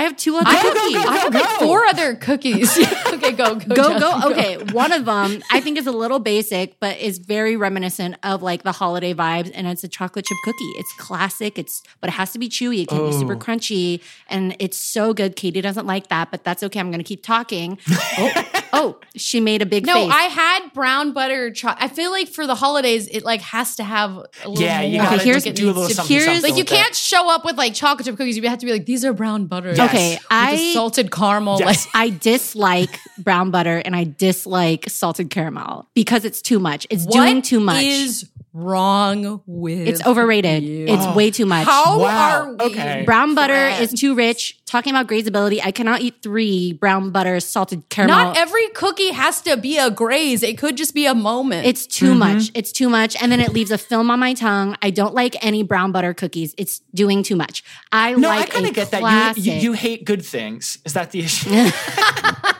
[0.00, 1.04] I, have two other I cookies.
[1.04, 1.66] go, I have go, like go.
[1.66, 2.78] four other cookies.
[3.12, 6.18] okay, go go go Jasmine, go okay one of them i think is a little
[6.18, 10.36] basic but is very reminiscent of like the holiday vibes and it's a chocolate chip
[10.44, 13.36] cookie it's classic it's but it has to be chewy it can be super Oh.
[13.38, 17.22] crunchy and it's so good katie doesn't like that but that's okay i'm gonna keep
[17.22, 17.78] talking
[18.18, 21.50] oh, oh she made a big No, face I had brown butter.
[21.50, 24.82] Cho- I feel like for the holidays, it like has to have a little Yeah,
[24.82, 27.44] you gotta Okay, here's- do a little something, here's- something Like you can't show up
[27.44, 28.36] with like chocolate chip cookies.
[28.36, 29.70] You have to be like, these are brown butter.
[29.70, 29.78] Yes.
[29.90, 31.58] Okay i salted caramel.
[31.58, 31.86] Yes.
[31.86, 36.86] Like, I dislike brown butter and I dislike salted caramel because it's too much.
[36.90, 37.84] It's what doing too much.
[37.84, 40.62] is wrong with it's overrated.
[40.62, 40.86] you?
[40.88, 41.66] It's way too much.
[41.66, 42.64] How Wow, are we?
[42.66, 43.02] okay.
[43.04, 43.92] Brown butter friends?
[43.92, 44.58] is too rich.
[44.66, 48.16] Talking about grazeability, I cannot eat three brown butter salted caramel.
[48.16, 50.42] Not every cookie has to be a graze.
[50.42, 51.66] It could just be a moment.
[51.66, 52.18] it's too mm-hmm.
[52.18, 52.50] much.
[52.54, 53.20] It's too much.
[53.20, 54.76] And then it leaves a film on my tongue.
[54.82, 56.54] I don't like any brown butter cookies.
[56.56, 57.64] It's doing too much.
[57.92, 59.36] I No, like I kind a of get that.
[59.38, 60.78] You, you you hate good things.
[60.84, 61.50] Is that the issue?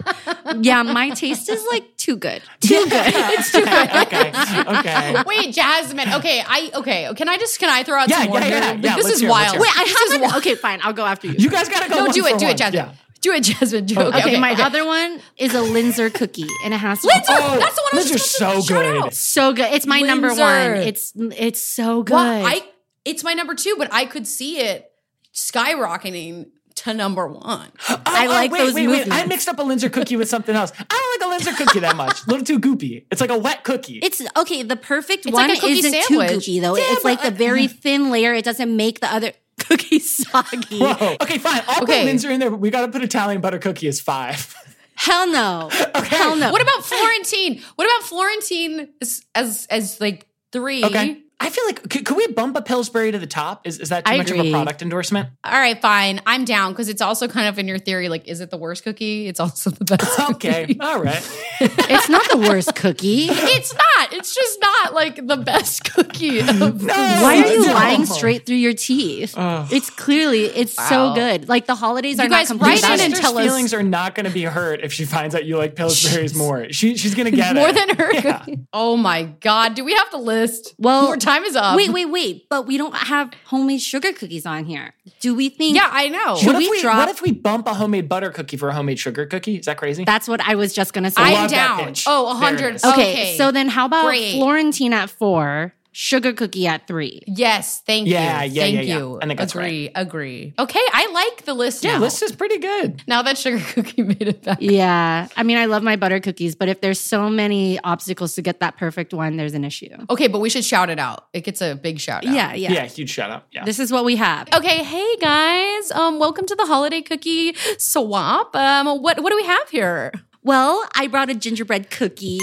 [0.61, 2.43] yeah, my taste is like too good.
[2.61, 3.13] Too good.
[3.35, 3.91] It's too good.
[4.07, 4.33] okay,
[4.79, 5.23] okay.
[5.27, 6.13] Wait, Jasmine.
[6.15, 7.11] Okay, I okay.
[7.17, 8.59] Can I just can I throw out Yeah, some more yeah, here?
[8.59, 9.53] yeah, yeah, this let's is hear it, let's wild.
[9.53, 9.63] hear it.
[9.63, 10.21] Wait, I This is haven't.
[10.31, 10.37] wild.
[10.43, 10.81] Okay, fine.
[10.83, 11.35] I'll go after you.
[11.39, 11.97] You guys gotta go.
[11.97, 12.55] No, one do for it, do one.
[12.55, 12.87] it, Jasmine.
[12.87, 12.93] Yeah.
[13.21, 13.85] Do it, Jasmine.
[13.87, 14.07] Do it.
[14.07, 14.63] Okay, Okay, my okay.
[14.63, 17.91] other one is a Linzer cookie, and it has to Linzer, Oh, that's the one
[17.93, 19.05] I was those are just so shout good.
[19.05, 19.15] out.
[19.15, 19.73] so good.
[19.75, 20.73] It's my number one.
[20.77, 22.15] It's it's so good.
[22.15, 22.63] Well, I
[23.05, 24.91] it's my number two, but I could see it
[25.35, 26.47] skyrocketing
[26.83, 27.69] to number one.
[27.89, 29.09] Oh, I oh, like wait, those wait, wait.
[29.11, 30.73] I mixed up a Linzer cookie with something else.
[30.79, 30.85] I
[31.21, 32.25] don't like a Linzer cookie that much.
[32.27, 33.05] A little too goopy.
[33.11, 33.99] It's like a wet cookie.
[33.99, 34.63] It's okay.
[34.63, 36.31] The perfect It's one like isn't sandwich.
[36.31, 36.77] too gooey though.
[36.77, 38.35] Yeah, it's like but the I- very thin layer.
[38.35, 40.79] It doesn't make the other cookies soggy.
[40.79, 41.17] Whoa.
[41.23, 41.63] Okay, fine.
[41.69, 42.05] I'll Okay.
[42.05, 44.55] put Linzer in there, but we got to put Italian butter cookie as five.
[44.97, 45.71] Hell no.
[45.95, 46.17] Okay.
[46.17, 46.53] Hell no.
[46.53, 47.63] What about Florentine?
[47.77, 50.85] What about Florentine as as, as like three?
[50.85, 51.19] Okay.
[51.43, 53.67] I feel like could, could we bump a Pillsbury to the top?
[53.67, 55.31] Is, is that too I much of a product endorsement?
[55.43, 56.21] All right, fine.
[56.27, 58.11] I'm down because it's also kind of in your theory.
[58.11, 59.27] Like, is it the worst cookie?
[59.27, 60.17] It's also the best.
[60.17, 60.49] Cookie.
[60.49, 60.81] Okay, cookie.
[60.81, 61.47] all right.
[61.63, 63.27] It's not the worst cookie.
[63.31, 64.13] It's not.
[64.15, 66.39] It's just not like the best cookie.
[66.41, 67.73] Of Why are you No.
[67.75, 69.35] lying straight through your teeth?
[69.37, 71.49] It's clearly it's so good.
[71.49, 72.85] Like the holidays You are guys not write complete.
[72.85, 73.17] in without and it.
[73.17, 75.57] Sister's tell us- feelings are not going to be hurt if she finds out you
[75.59, 76.71] like Pillsbury's more.
[76.73, 77.75] She, she's going to get More it.
[77.75, 78.13] than her.
[78.15, 78.39] Yeah.
[78.39, 78.61] cookie.
[78.73, 79.75] Oh my god!
[79.75, 80.75] Do we have to list?
[80.79, 81.77] Well, More time is up.
[81.77, 82.49] Wait, wait, wait.
[82.49, 84.95] But we don't have homemade sugar cookies on here.
[85.21, 85.77] Do we think?
[85.77, 86.37] Yeah, I know.
[86.37, 88.75] Should What if we, drop- what if we bump a homemade butter cookie for a
[88.75, 89.57] homemade sugar cookie?
[89.57, 90.05] Is that crazy?
[90.05, 91.23] That's what I was just gonna say.
[91.23, 91.95] I'm down.
[92.07, 92.77] Oh, a hundred.
[92.85, 93.37] okay, Okay.
[93.37, 94.33] so then how about Great.
[94.35, 97.23] Florentine at four, sugar cookie at three?
[97.27, 98.53] Yes, thank Yeah, you.
[98.53, 98.99] yeah, thank yeah, yeah.
[98.99, 99.19] you.
[99.23, 100.55] I think that's agree, agree.
[100.59, 102.01] Okay, I like the list yeah, now.
[102.01, 103.03] this is pretty good.
[103.07, 104.59] now that sugar cookie made it back.
[104.61, 108.43] Yeah, I mean, I love my butter cookies, but if there's so many obstacles to
[108.43, 109.89] get that perfect one, there's an issue.
[110.09, 111.27] Okay, but we should shout it out.
[111.33, 112.33] It gets a big shout out.
[112.35, 112.85] Yeah, Yeah, yeah.
[112.87, 113.45] huge shout out.
[113.53, 113.65] Yeah.
[113.65, 114.49] This is what we have.
[114.55, 115.91] Okay, hey guys.
[115.93, 118.55] Um, welcome to the holiday cookie swap.
[118.55, 120.13] Um, what what do we have here?
[120.43, 122.39] Well, I brought a gingerbread cookie.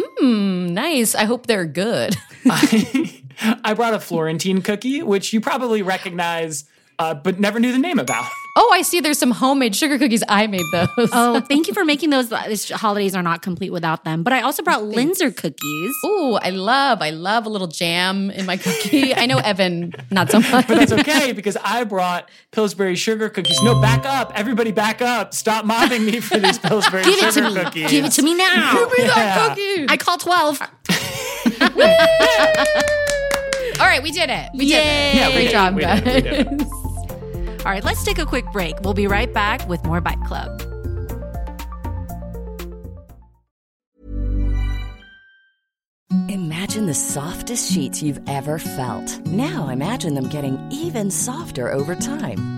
[0.00, 1.14] Hmm, nice.
[1.14, 2.16] I hope they're good.
[2.46, 3.22] I,
[3.64, 6.64] I brought a Florentine cookie, which you probably recognize,
[6.98, 8.28] uh, but never knew the name about.
[8.60, 8.98] Oh, I see.
[9.00, 10.24] There's some homemade sugar cookies.
[10.28, 10.88] I made those.
[11.12, 12.28] Oh, thank you for making those.
[12.28, 14.24] This holidays are not complete without them.
[14.24, 15.92] But I also brought Linzer cookies.
[16.04, 19.14] Oh, I love, I love a little jam in my cookie.
[19.14, 20.66] I know Evan, not so much.
[20.68, 23.62] But that's okay because I brought Pillsbury sugar cookies.
[23.62, 24.32] No, back up.
[24.34, 25.34] Everybody back up.
[25.34, 27.54] Stop mobbing me for these Pillsbury Give it to me.
[27.54, 27.90] cookies.
[27.92, 28.72] Give it to me now.
[28.88, 29.86] Give me that cookie.
[29.88, 30.60] I call 12.
[33.80, 34.50] All right, we did it.
[34.54, 35.14] We did it.
[35.14, 35.52] Yeah, Great did it.
[35.52, 36.02] job, We guys.
[36.02, 36.48] did it.
[36.50, 36.68] We did
[37.60, 38.80] All right, let's take a quick break.
[38.80, 40.62] We'll be right back with more Bite Club.
[46.30, 49.26] Imagine the softest sheets you've ever felt.
[49.26, 52.57] Now imagine them getting even softer over time.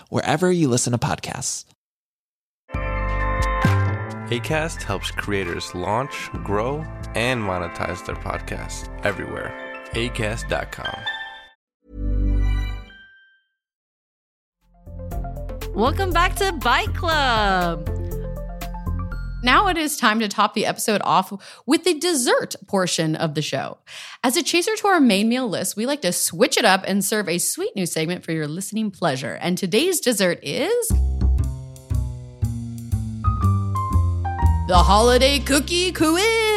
[0.09, 1.65] wherever you listen to podcasts.
[4.31, 6.85] ACAST helps creators launch, grow,
[7.15, 9.53] and monetize their podcasts everywhere.
[9.91, 10.95] ACAST.com.
[15.75, 18.00] Welcome back to Bite Club.
[19.43, 21.33] Now it is time to top the episode off
[21.65, 23.79] with the dessert portion of the show.
[24.23, 27.03] As a chaser to our main meal list, we like to switch it up and
[27.03, 29.39] serve a sweet new segment for your listening pleasure.
[29.41, 30.87] And today's dessert is
[34.67, 36.51] the holiday cookie quiz.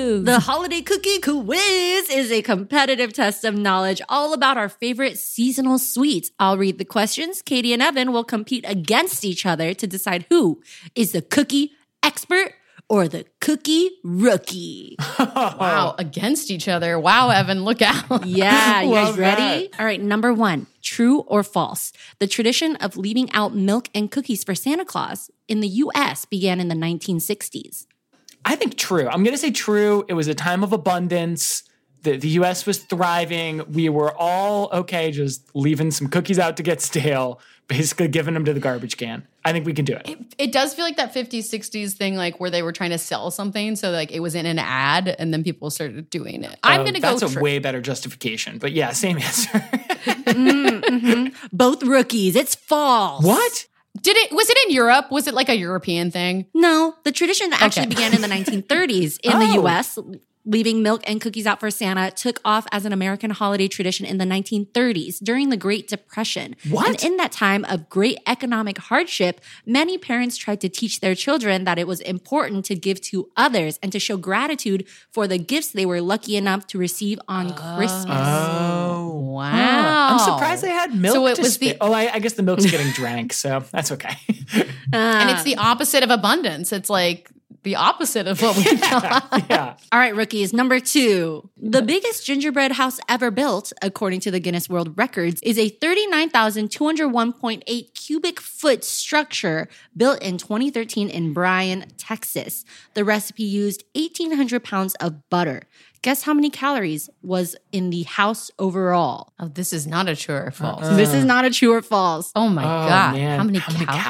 [0.00, 5.78] The Holiday Cookie Quiz is a competitive test of knowledge all about our favorite seasonal
[5.78, 6.30] sweets.
[6.38, 7.42] I'll read the questions.
[7.42, 10.62] Katie and Evan will compete against each other to decide who
[10.94, 12.54] is the cookie expert
[12.88, 14.96] or the cookie rookie.
[15.18, 16.98] wow, against each other.
[16.98, 18.26] Wow, Evan, look out.
[18.26, 19.68] Yeah, you guys ready?
[19.68, 19.80] that.
[19.80, 21.92] All right, number one true or false?
[22.18, 26.58] The tradition of leaving out milk and cookies for Santa Claus in the US began
[26.58, 27.86] in the 1960s.
[28.44, 29.06] I think true.
[29.06, 30.04] I'm going to say true.
[30.08, 31.62] It was a time of abundance.
[32.02, 33.62] the, the US was thriving.
[33.72, 38.44] We were all okay just leaving some cookies out to get stale, basically giving them
[38.44, 39.26] to the garbage can.
[39.44, 40.10] I think we can do it.
[40.36, 43.30] It does feel like that 50s, 60s thing, like where they were trying to sell
[43.30, 43.76] something.
[43.76, 46.58] So, like, it was in an ad and then people started doing it.
[46.62, 47.42] I'm Oh, going to go That's a true.
[47.42, 48.58] way better justification.
[48.58, 49.58] But yeah, same answer.
[49.60, 51.46] Mm-hmm.
[51.56, 52.36] Both rookies.
[52.36, 53.24] It's false.
[53.24, 53.66] what?
[54.02, 55.10] Did it, was it in Europe?
[55.10, 56.46] Was it like a European thing?
[56.54, 57.94] No, the tradition actually Okay.
[57.94, 59.64] began in the 1930s in the Oh.
[59.66, 59.98] US.
[60.50, 64.18] Leaving milk and cookies out for Santa took off as an American holiday tradition in
[64.18, 66.56] the 1930s during the Great Depression.
[66.68, 66.88] What?
[66.88, 71.62] And in that time of great economic hardship, many parents tried to teach their children
[71.62, 75.70] that it was important to give to others and to show gratitude for the gifts
[75.70, 77.76] they were lucky enough to receive on oh.
[77.76, 78.18] Christmas.
[78.18, 79.20] Oh.
[79.20, 80.08] Wow.
[80.10, 81.14] I'm surprised they had milk.
[81.14, 81.74] So it to was spare.
[81.74, 84.16] the- Oh, I, I guess the milk's getting drank, so that's okay.
[84.92, 85.44] and it's uh.
[85.44, 86.72] the opposite of abundance.
[86.72, 87.30] It's like
[87.62, 89.44] the opposite of what we thought.
[89.50, 89.74] yeah.
[89.92, 90.52] All right, rookies.
[90.52, 91.50] Number two.
[91.56, 97.94] The biggest gingerbread house ever built, according to the Guinness World Records, is a 39,201.8
[97.94, 102.64] cubic foot structure built in 2013 in Bryan, Texas.
[102.94, 105.62] The recipe used 1,800 pounds of butter.
[106.02, 109.34] Guess how many calories was in the house overall?
[109.38, 110.82] Oh, this is not a true or false.
[110.82, 110.96] Uh-uh.
[110.96, 112.32] This is not a true or false.
[112.34, 113.14] Oh my Oh, God.
[113.16, 113.38] man.
[113.38, 114.04] How many, How many calories?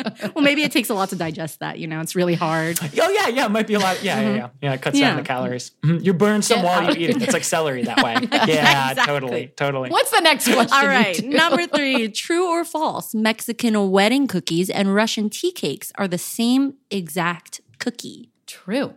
[0.34, 1.78] well, maybe it takes a lot to digest that.
[1.78, 2.78] You know, it's really hard.
[2.82, 3.46] Oh yeah, yeah.
[3.46, 4.02] It might be a lot.
[4.02, 4.48] Yeah, yeah, yeah.
[4.60, 5.08] Yeah, it cuts Yeah.
[5.08, 5.72] down the calories.
[5.82, 6.04] Mhm.
[6.04, 6.98] You burn some Get while out.
[6.98, 7.22] you eat it.
[7.22, 8.16] It's like celery that way.
[8.52, 9.04] Yeah, Exactly.
[9.04, 9.90] totally, totally.
[9.90, 10.72] What's the next question?
[10.72, 11.28] All you right, two?
[11.28, 13.14] number three true or false?
[13.14, 18.30] Mexican wedding cookies and Russian tea cakes are the same exact cookie.
[18.46, 18.94] True.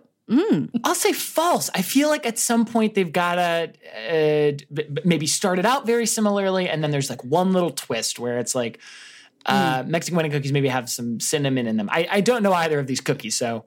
[0.83, 1.69] I'll say false.
[1.75, 3.71] I feel like at some point they've got to
[4.09, 8.17] uh, b- b- maybe started out very similarly, and then there's like one little twist
[8.17, 8.79] where it's like
[9.45, 11.89] uh, Mexican wedding cookies maybe have some cinnamon in them.
[11.91, 13.65] I, I don't know either of these cookies, so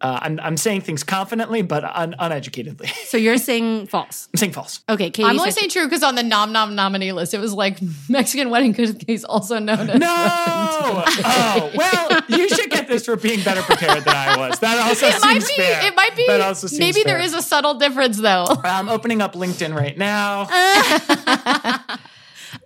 [0.00, 2.90] uh, I'm I'm saying things confidently but un- uneducatedly.
[3.04, 4.28] So you're saying false.
[4.34, 4.80] I'm saying false.
[4.88, 5.28] Okay, Katie.
[5.28, 7.78] I'm only saying true because on the nom nom nominee list, it was like
[8.08, 10.08] Mexican wedding cookies, also known as No.
[10.08, 14.58] oh well, you should get this for being better prepared than I was.
[14.58, 15.54] That also It seems might be.
[15.62, 15.86] fair.
[15.86, 16.26] It might be.
[16.26, 17.26] That also seems maybe there fair.
[17.26, 18.46] is a subtle difference though.
[18.64, 20.48] I'm opening up LinkedIn right now.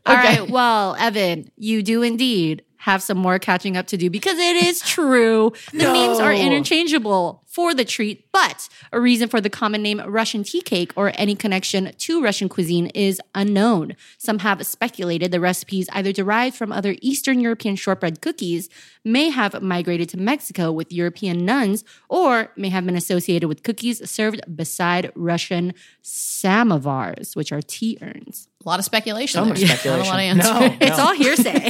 [0.08, 0.50] All right.
[0.50, 4.80] Well, Evan, you do indeed have some more catching up to do because it is
[4.80, 5.52] true.
[5.72, 10.44] The names are interchangeable for the treat, but a reason for the common name Russian
[10.44, 13.96] tea cake or any connection to Russian cuisine is unknown.
[14.16, 18.68] Some have speculated the recipes either derived from other Eastern European shortbread cookies,
[19.04, 24.08] may have migrated to Mexico with European nuns, or may have been associated with cookies
[24.08, 28.48] served beside Russian samovars, which are tea urns.
[28.68, 29.38] A lot of speculation.
[29.38, 29.54] So there.
[29.54, 30.37] much speculation.
[30.37, 30.81] Not a lot of answers.
[30.81, 31.61] No, It's all hearsay.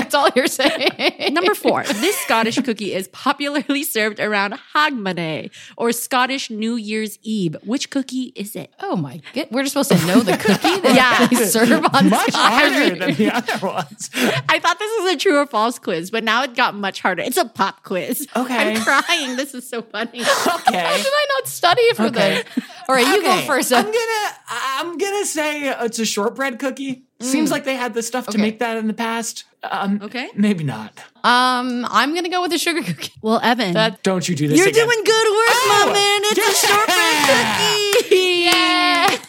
[0.00, 1.32] it's all you're saying.
[1.32, 7.56] Number four, this Scottish cookie is popularly served around Hogmanay or Scottish New Year's Eve.
[7.64, 8.72] Which cookie is it?
[8.80, 11.26] Oh my god, we're just supposed to know the cookie that Yeah.
[11.28, 12.34] they serve on Much Scottish.
[12.34, 14.10] harder than the other ones.
[14.48, 17.22] I thought this was a true or false quiz, but now it got much harder.
[17.22, 18.26] It's a pop quiz.
[18.34, 18.74] Okay.
[18.74, 19.36] I'm crying.
[19.36, 20.20] This is so funny.
[20.20, 20.72] Okay, How Okay.
[20.72, 22.42] did I not study for Okay.
[22.56, 22.64] this?
[22.88, 23.72] All right, you go first.
[23.72, 27.04] Uh, I'm gonna I'm gonna say it's a shortbread cookie.
[27.20, 29.44] Seems like they had the stuff to make that in the past.
[29.64, 30.28] Um, Okay.
[30.36, 30.92] maybe not.
[31.24, 33.10] Um, I'm gonna go with the sugar cookie.
[33.22, 34.84] Well, Evan, That- Don't you do this you're again.
[34.86, 36.20] doing good work, Oh, my man.
[36.24, 36.74] It's a yeah.
[36.74, 38.48] shortbread cookie.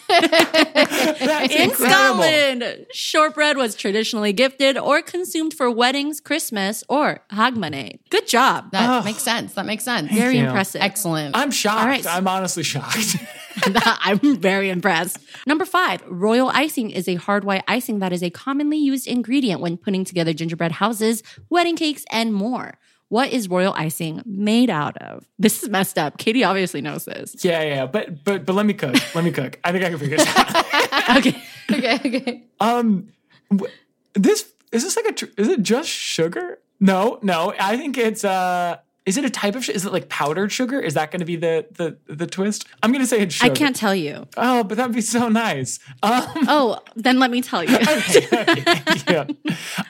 [0.10, 2.22] That's In incredible.
[2.22, 7.98] Scotland, shortbread was traditionally gifted or consumed for weddings, Christmas, or Hogmanay.
[8.10, 8.70] Good job.
[8.72, 9.04] That Oh.
[9.04, 9.54] makes sense.
[9.54, 10.10] That makes sense.
[10.12, 10.46] Very you.
[10.46, 10.80] impressive.
[10.82, 11.36] Excellent.
[11.36, 11.80] I'm shocked.
[11.80, 12.06] All right.
[12.06, 13.16] I'm honestly shocked.
[13.84, 15.18] I'm very impressed.
[15.46, 19.60] Number five, royal icing is a hard white icing that is a commonly used ingredient
[19.60, 22.74] when putting together gingerbread houses, wedding cakes, and more.
[23.08, 25.26] What is royal icing made out of?
[25.36, 26.16] This is messed up.
[26.18, 27.34] Katie obviously knows this.
[27.44, 28.94] Yeah, yeah, but but but let me cook.
[29.16, 29.58] Let me cook.
[29.64, 31.16] I think I can figure this out.
[31.16, 31.42] okay.
[31.72, 32.44] okay, okay.
[32.60, 33.08] Um,
[33.50, 33.72] w-
[34.14, 35.12] this is this like a?
[35.12, 36.60] tr- Is it just sugar?
[36.78, 37.52] No, no.
[37.58, 38.76] I think it's uh.
[39.10, 39.68] Is it a type of?
[39.68, 40.78] Is it like powdered sugar?
[40.78, 42.64] Is that going to be the the the twist?
[42.80, 43.50] I'm going to say it's sugar.
[43.50, 44.28] I can't tell you.
[44.36, 45.80] Oh, but that'd be so nice.
[46.02, 47.72] Um, Oh, then let me tell you.
[47.80, 49.26] yeah.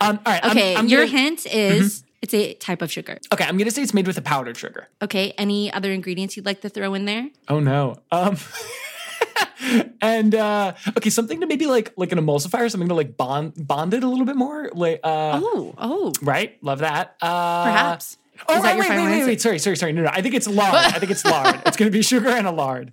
[0.01, 0.43] Um, all right.
[0.43, 3.19] I'm- okay, I'm your gonna- hint is it's a type of sugar.
[3.33, 4.89] Okay, I'm going to say it's made with a powdered sugar.
[5.03, 7.29] Okay, any other ingredients you'd like to throw in there?
[7.49, 7.97] Oh no.
[8.11, 8.39] Um
[10.01, 13.93] and uh okay, something to maybe like like an emulsifier, something to like bond bond
[13.95, 14.71] it a little bit more.
[14.73, 17.17] Like uh Oh, oh, right, love that.
[17.21, 18.17] Uh perhaps.
[18.49, 19.27] Oh, Is that wait, your wait, final wait, wait, answer?
[19.29, 19.93] wait, sorry, sorry, sorry.
[19.93, 20.11] No, no.
[20.13, 20.75] I think it's lard.
[20.75, 21.61] I think it's lard.
[21.67, 22.91] It's gonna be sugar and a lard.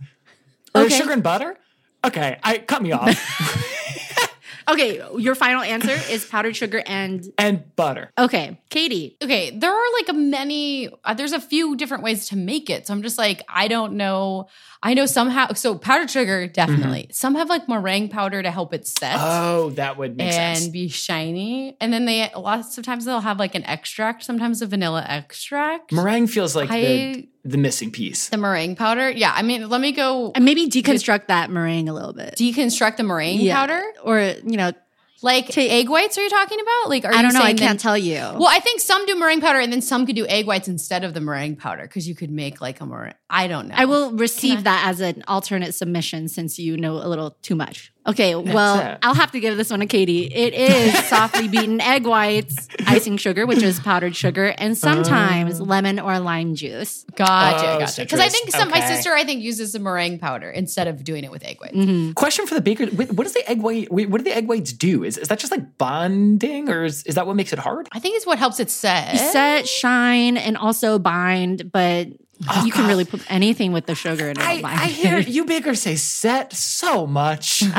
[0.76, 0.96] Or Okay.
[0.98, 1.58] sugar and butter?
[2.06, 3.10] Okay, I cut me off.
[4.70, 8.12] Okay, your final answer is powdered sugar and and butter.
[8.18, 9.18] okay, Katie.
[9.24, 10.90] Okay, there are like a many.
[11.04, 12.86] Uh, there's a few different ways to make it.
[12.88, 14.48] So I'm just like, I don't know.
[14.84, 15.54] I know somehow.
[15.54, 17.10] So powdered sugar, definitely.
[17.12, 19.16] Some have like meringue powder to help it set.
[19.20, 20.70] Oh, that would make and sense.
[20.70, 21.78] be shiny.
[21.82, 25.92] And then they lots of times they'll have like an extract, sometimes a vanilla extract.
[25.92, 28.30] Meringue feels like I- the missing piece.
[28.30, 29.10] the meringue powder.
[29.10, 32.36] Yeah, I mean, let me go And maybe deconstruct that meringue a little bit.
[32.36, 33.56] deconstruct the meringue Yeah.
[33.56, 33.84] powder.
[34.04, 34.72] Or, you know,
[35.24, 36.90] Like to, egg whites, are you talking about?
[36.90, 37.40] Like, are I don't know.
[37.42, 38.18] I can't then- tell you.
[38.18, 41.04] Well, I think some do meringue powder, and then some could do egg whites instead
[41.04, 43.16] of the meringue powder because you could make like a meringue.
[43.28, 43.74] I don't know.
[43.76, 47.92] I will receive that as an alternate submission since you know a little too much.
[48.06, 48.98] Okay, well.
[49.02, 50.26] I'll have to give this one to Katie.
[50.28, 56.00] It is softly beaten egg whites, icing sugar, which is powdered sugar, and sometimes lemon
[56.00, 57.06] or lime juice.
[57.16, 58.02] Gotcha, Oh, gotcha.
[58.02, 61.24] Because I think some my sister I think uses the meringue powder instead of doing
[61.24, 61.76] it with egg whites.
[61.76, 62.12] Mm-hmm.
[62.14, 63.92] Question for the baker: What does the egg white?
[63.92, 65.04] What do the egg whites do?
[65.04, 67.88] Is, is that just like bonding, or is, is that what makes it hard?
[67.92, 69.16] I think it's what helps it set.
[69.18, 72.08] Set, shine, and also bind, but
[72.64, 74.62] you can really put anything with the sugar in it'll I.
[74.64, 77.64] I hear you bakers say set so much.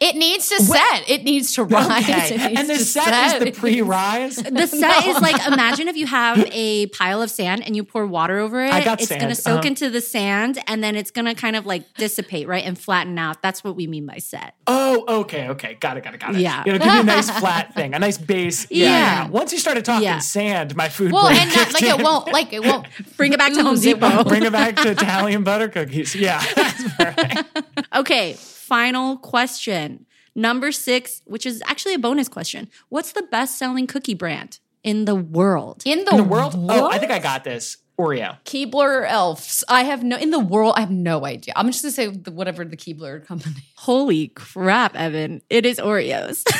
[0.00, 1.08] It needs to set.
[1.08, 2.02] It needs to rise.
[2.02, 2.36] Okay.
[2.36, 4.36] Needs And the to set, is the pre-rise.
[4.42, 8.06] The set is like imagine if you have a pile of sand and you pour
[8.06, 8.72] water over it.
[8.72, 9.68] I got it's sand, gonna soak uh-huh.
[9.68, 12.64] into the sand and then it's gonna kind of like dissipate, right?
[12.64, 13.42] And flatten out.
[13.42, 14.54] That's what we mean by set.
[14.66, 16.40] Oh, okay, okay, got it, got it, got it.
[16.40, 16.62] Yeah.
[16.66, 18.66] it'll give you a nice flat thing, a nice base.
[18.70, 18.86] Yeah.
[18.86, 18.90] Yeah.
[18.90, 19.28] yeah.
[19.28, 20.18] Once you started talking Yeah.
[20.18, 21.12] sand, my food.
[21.12, 23.71] well, and not, kicked like it won't like it won't Bring it back to Home
[23.72, 24.24] ooze, it Depot.
[24.28, 26.14] Bring it back to Italian butter cookies.
[26.14, 27.62] Yeah, that's perfect.
[27.94, 30.06] Okay, final question.
[30.34, 32.70] Number six, which is actually a bonus question.
[32.88, 35.82] What's the best selling cookie brand in the world?
[35.84, 36.54] in the, In the world?
[36.56, 37.76] Oh, I think I got this.
[37.98, 38.38] Oreo.
[38.46, 39.62] Keebler elves.
[39.68, 40.72] I have no in the world.
[40.76, 41.52] I have no idea.
[41.54, 43.62] I'm just gonna say the, whatever the Keebler company.
[43.76, 45.42] Holy crap, Evan.
[45.50, 46.44] It is Oreos.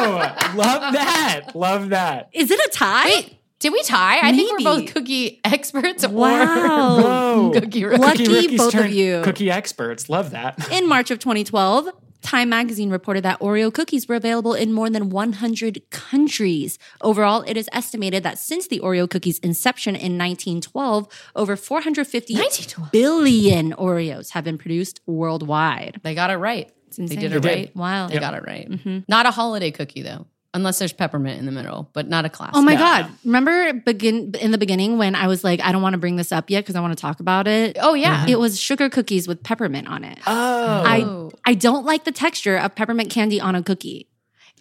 [0.00, 1.54] Oh, love that.
[1.54, 2.28] Love that.
[2.32, 3.04] is it a tie?
[3.06, 4.18] Wait, did we tie?
[4.22, 6.06] I think we're both cookie experts.
[6.06, 7.00] Wow.
[7.02, 7.48] Whoa.
[7.50, 8.00] Or cookie rookies.
[8.00, 9.22] Lucky Cookie rookies both of you.
[9.24, 10.08] Cookie experts.
[10.08, 10.70] Love that.
[10.72, 11.88] In March of 2012,
[12.20, 16.76] Time magazine reported that Oreo cookies were available in more than 100 countries.
[17.00, 21.06] Overall, it is estimated that since the Oreo cookies' inception in 1912,
[21.36, 22.90] over 450 1912.
[22.90, 26.00] billion Oreos have been produced worldwide.
[26.02, 26.70] They got it right.
[26.96, 27.44] They did it They did.
[27.44, 27.76] right.
[27.76, 28.08] Wow.
[28.08, 28.68] They got it right.
[28.68, 28.98] Mm-hmm.
[29.06, 32.56] Not a holiday cookie though, unless there's peppermint in the middle, but not a classic.
[32.56, 33.10] Oh my No, God.
[33.24, 36.32] Remember begin in the beginning when I was like, I don't want to bring this
[36.32, 37.76] up yet because I want to talk about it?
[37.80, 38.20] Oh yeah.
[38.20, 38.28] Mm-hmm.
[38.30, 40.18] It was sugar cookies with peppermint on it.
[40.26, 40.82] Oh.
[40.86, 41.30] I oh.
[41.44, 44.08] I don't like the texture of peppermint candy on a cookie.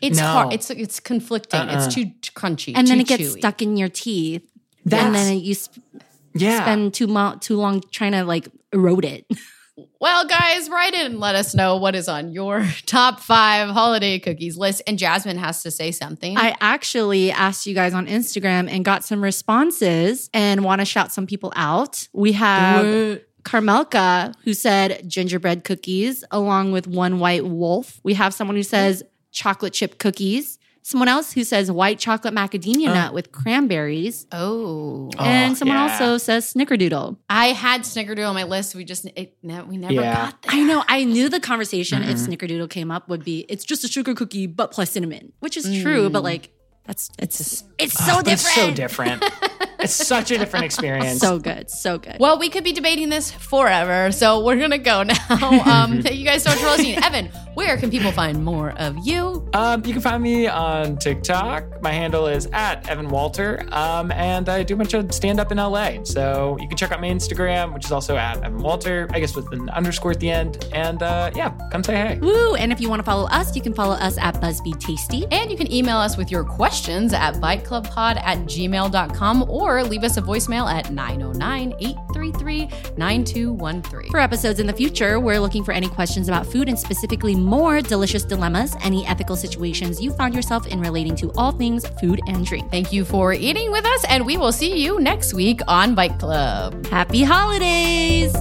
[0.01, 0.25] It's No.
[0.25, 0.53] hard.
[0.53, 1.59] It's it's conflicting.
[1.61, 1.85] Uh-uh.
[1.85, 2.73] It's too crunchy.
[2.75, 3.38] And then it gets chewy.
[3.39, 4.43] stuck in your teeth.
[4.85, 5.81] That's- and then you sp-
[6.33, 6.61] yeah.
[6.61, 9.25] spend too, mo- too long trying to like erode it.
[9.99, 14.19] Well, guys, write in and let us know what is on your top five holiday
[14.19, 14.82] cookies list.
[14.88, 16.38] And Jasmine has to say something.
[16.38, 21.11] I actually asked you guys on Instagram and got some responses and want to shout
[21.11, 22.07] some people out.
[22.13, 27.99] We have Carmelka who said gingerbread cookies along with one white wolf.
[28.03, 30.57] We have someone who says chocolate chip cookies.
[30.88, 32.93] Someone else who says white chocolate macadamia uh.
[32.93, 34.25] nut with cranberries.
[34.31, 35.91] oh, and oh, someone yeah.
[35.91, 37.17] also says snickerdoodle.
[37.29, 38.73] I had Snickerdoodle on my list.
[38.73, 40.13] We just it, ne- we never Yeah.
[40.13, 40.53] got there.
[40.53, 40.85] I know.
[40.88, 44.47] I knew the conversation if snickerdoodle came up would be it's just a sugar cookie
[44.47, 46.23] but plus cinnamon, which is true, but mm.
[46.23, 46.51] like
[46.85, 48.29] that's it's it's so Oh, different.
[48.31, 49.23] It's so different.
[49.88, 51.19] it's such a different experience.
[51.19, 51.69] So good.
[51.69, 52.17] So good.
[52.19, 55.15] Well, we could be debating this forever, so we're gonna go now.
[55.67, 57.03] Um, thank you guys so much for listening.
[57.03, 59.47] Evan, where can people find more of you?
[59.53, 61.81] Um, you can find me on TikTok.
[61.81, 65.51] My handle is at Evan Walter, um, and I do a bunch of stand up
[65.51, 66.03] in LA.
[66.03, 69.35] So you can check out my Instagram, which is also at Evan Walter, I guess
[69.35, 70.67] with an underscore at the end.
[70.73, 72.19] And uh, yeah, come say hey.
[72.19, 72.55] Woo!
[72.55, 75.25] And if you want to follow us, you can follow us at BuzzFeed Tasty.
[75.31, 80.17] And you can email us with your questions at biteclubpod at gmail.com or leave us
[80.17, 84.11] a voicemail at 909 833 9213.
[84.11, 87.82] For episodes in the future, we're looking for any questions about food and specifically more
[87.82, 92.45] delicious dilemmas, any ethical situations you found yourself in relating to all things food and
[92.45, 92.69] drink.
[92.71, 96.19] Thank you for eating with us, and we will see you next week on Bite
[96.19, 96.86] Club.
[96.88, 98.34] Happy holidays!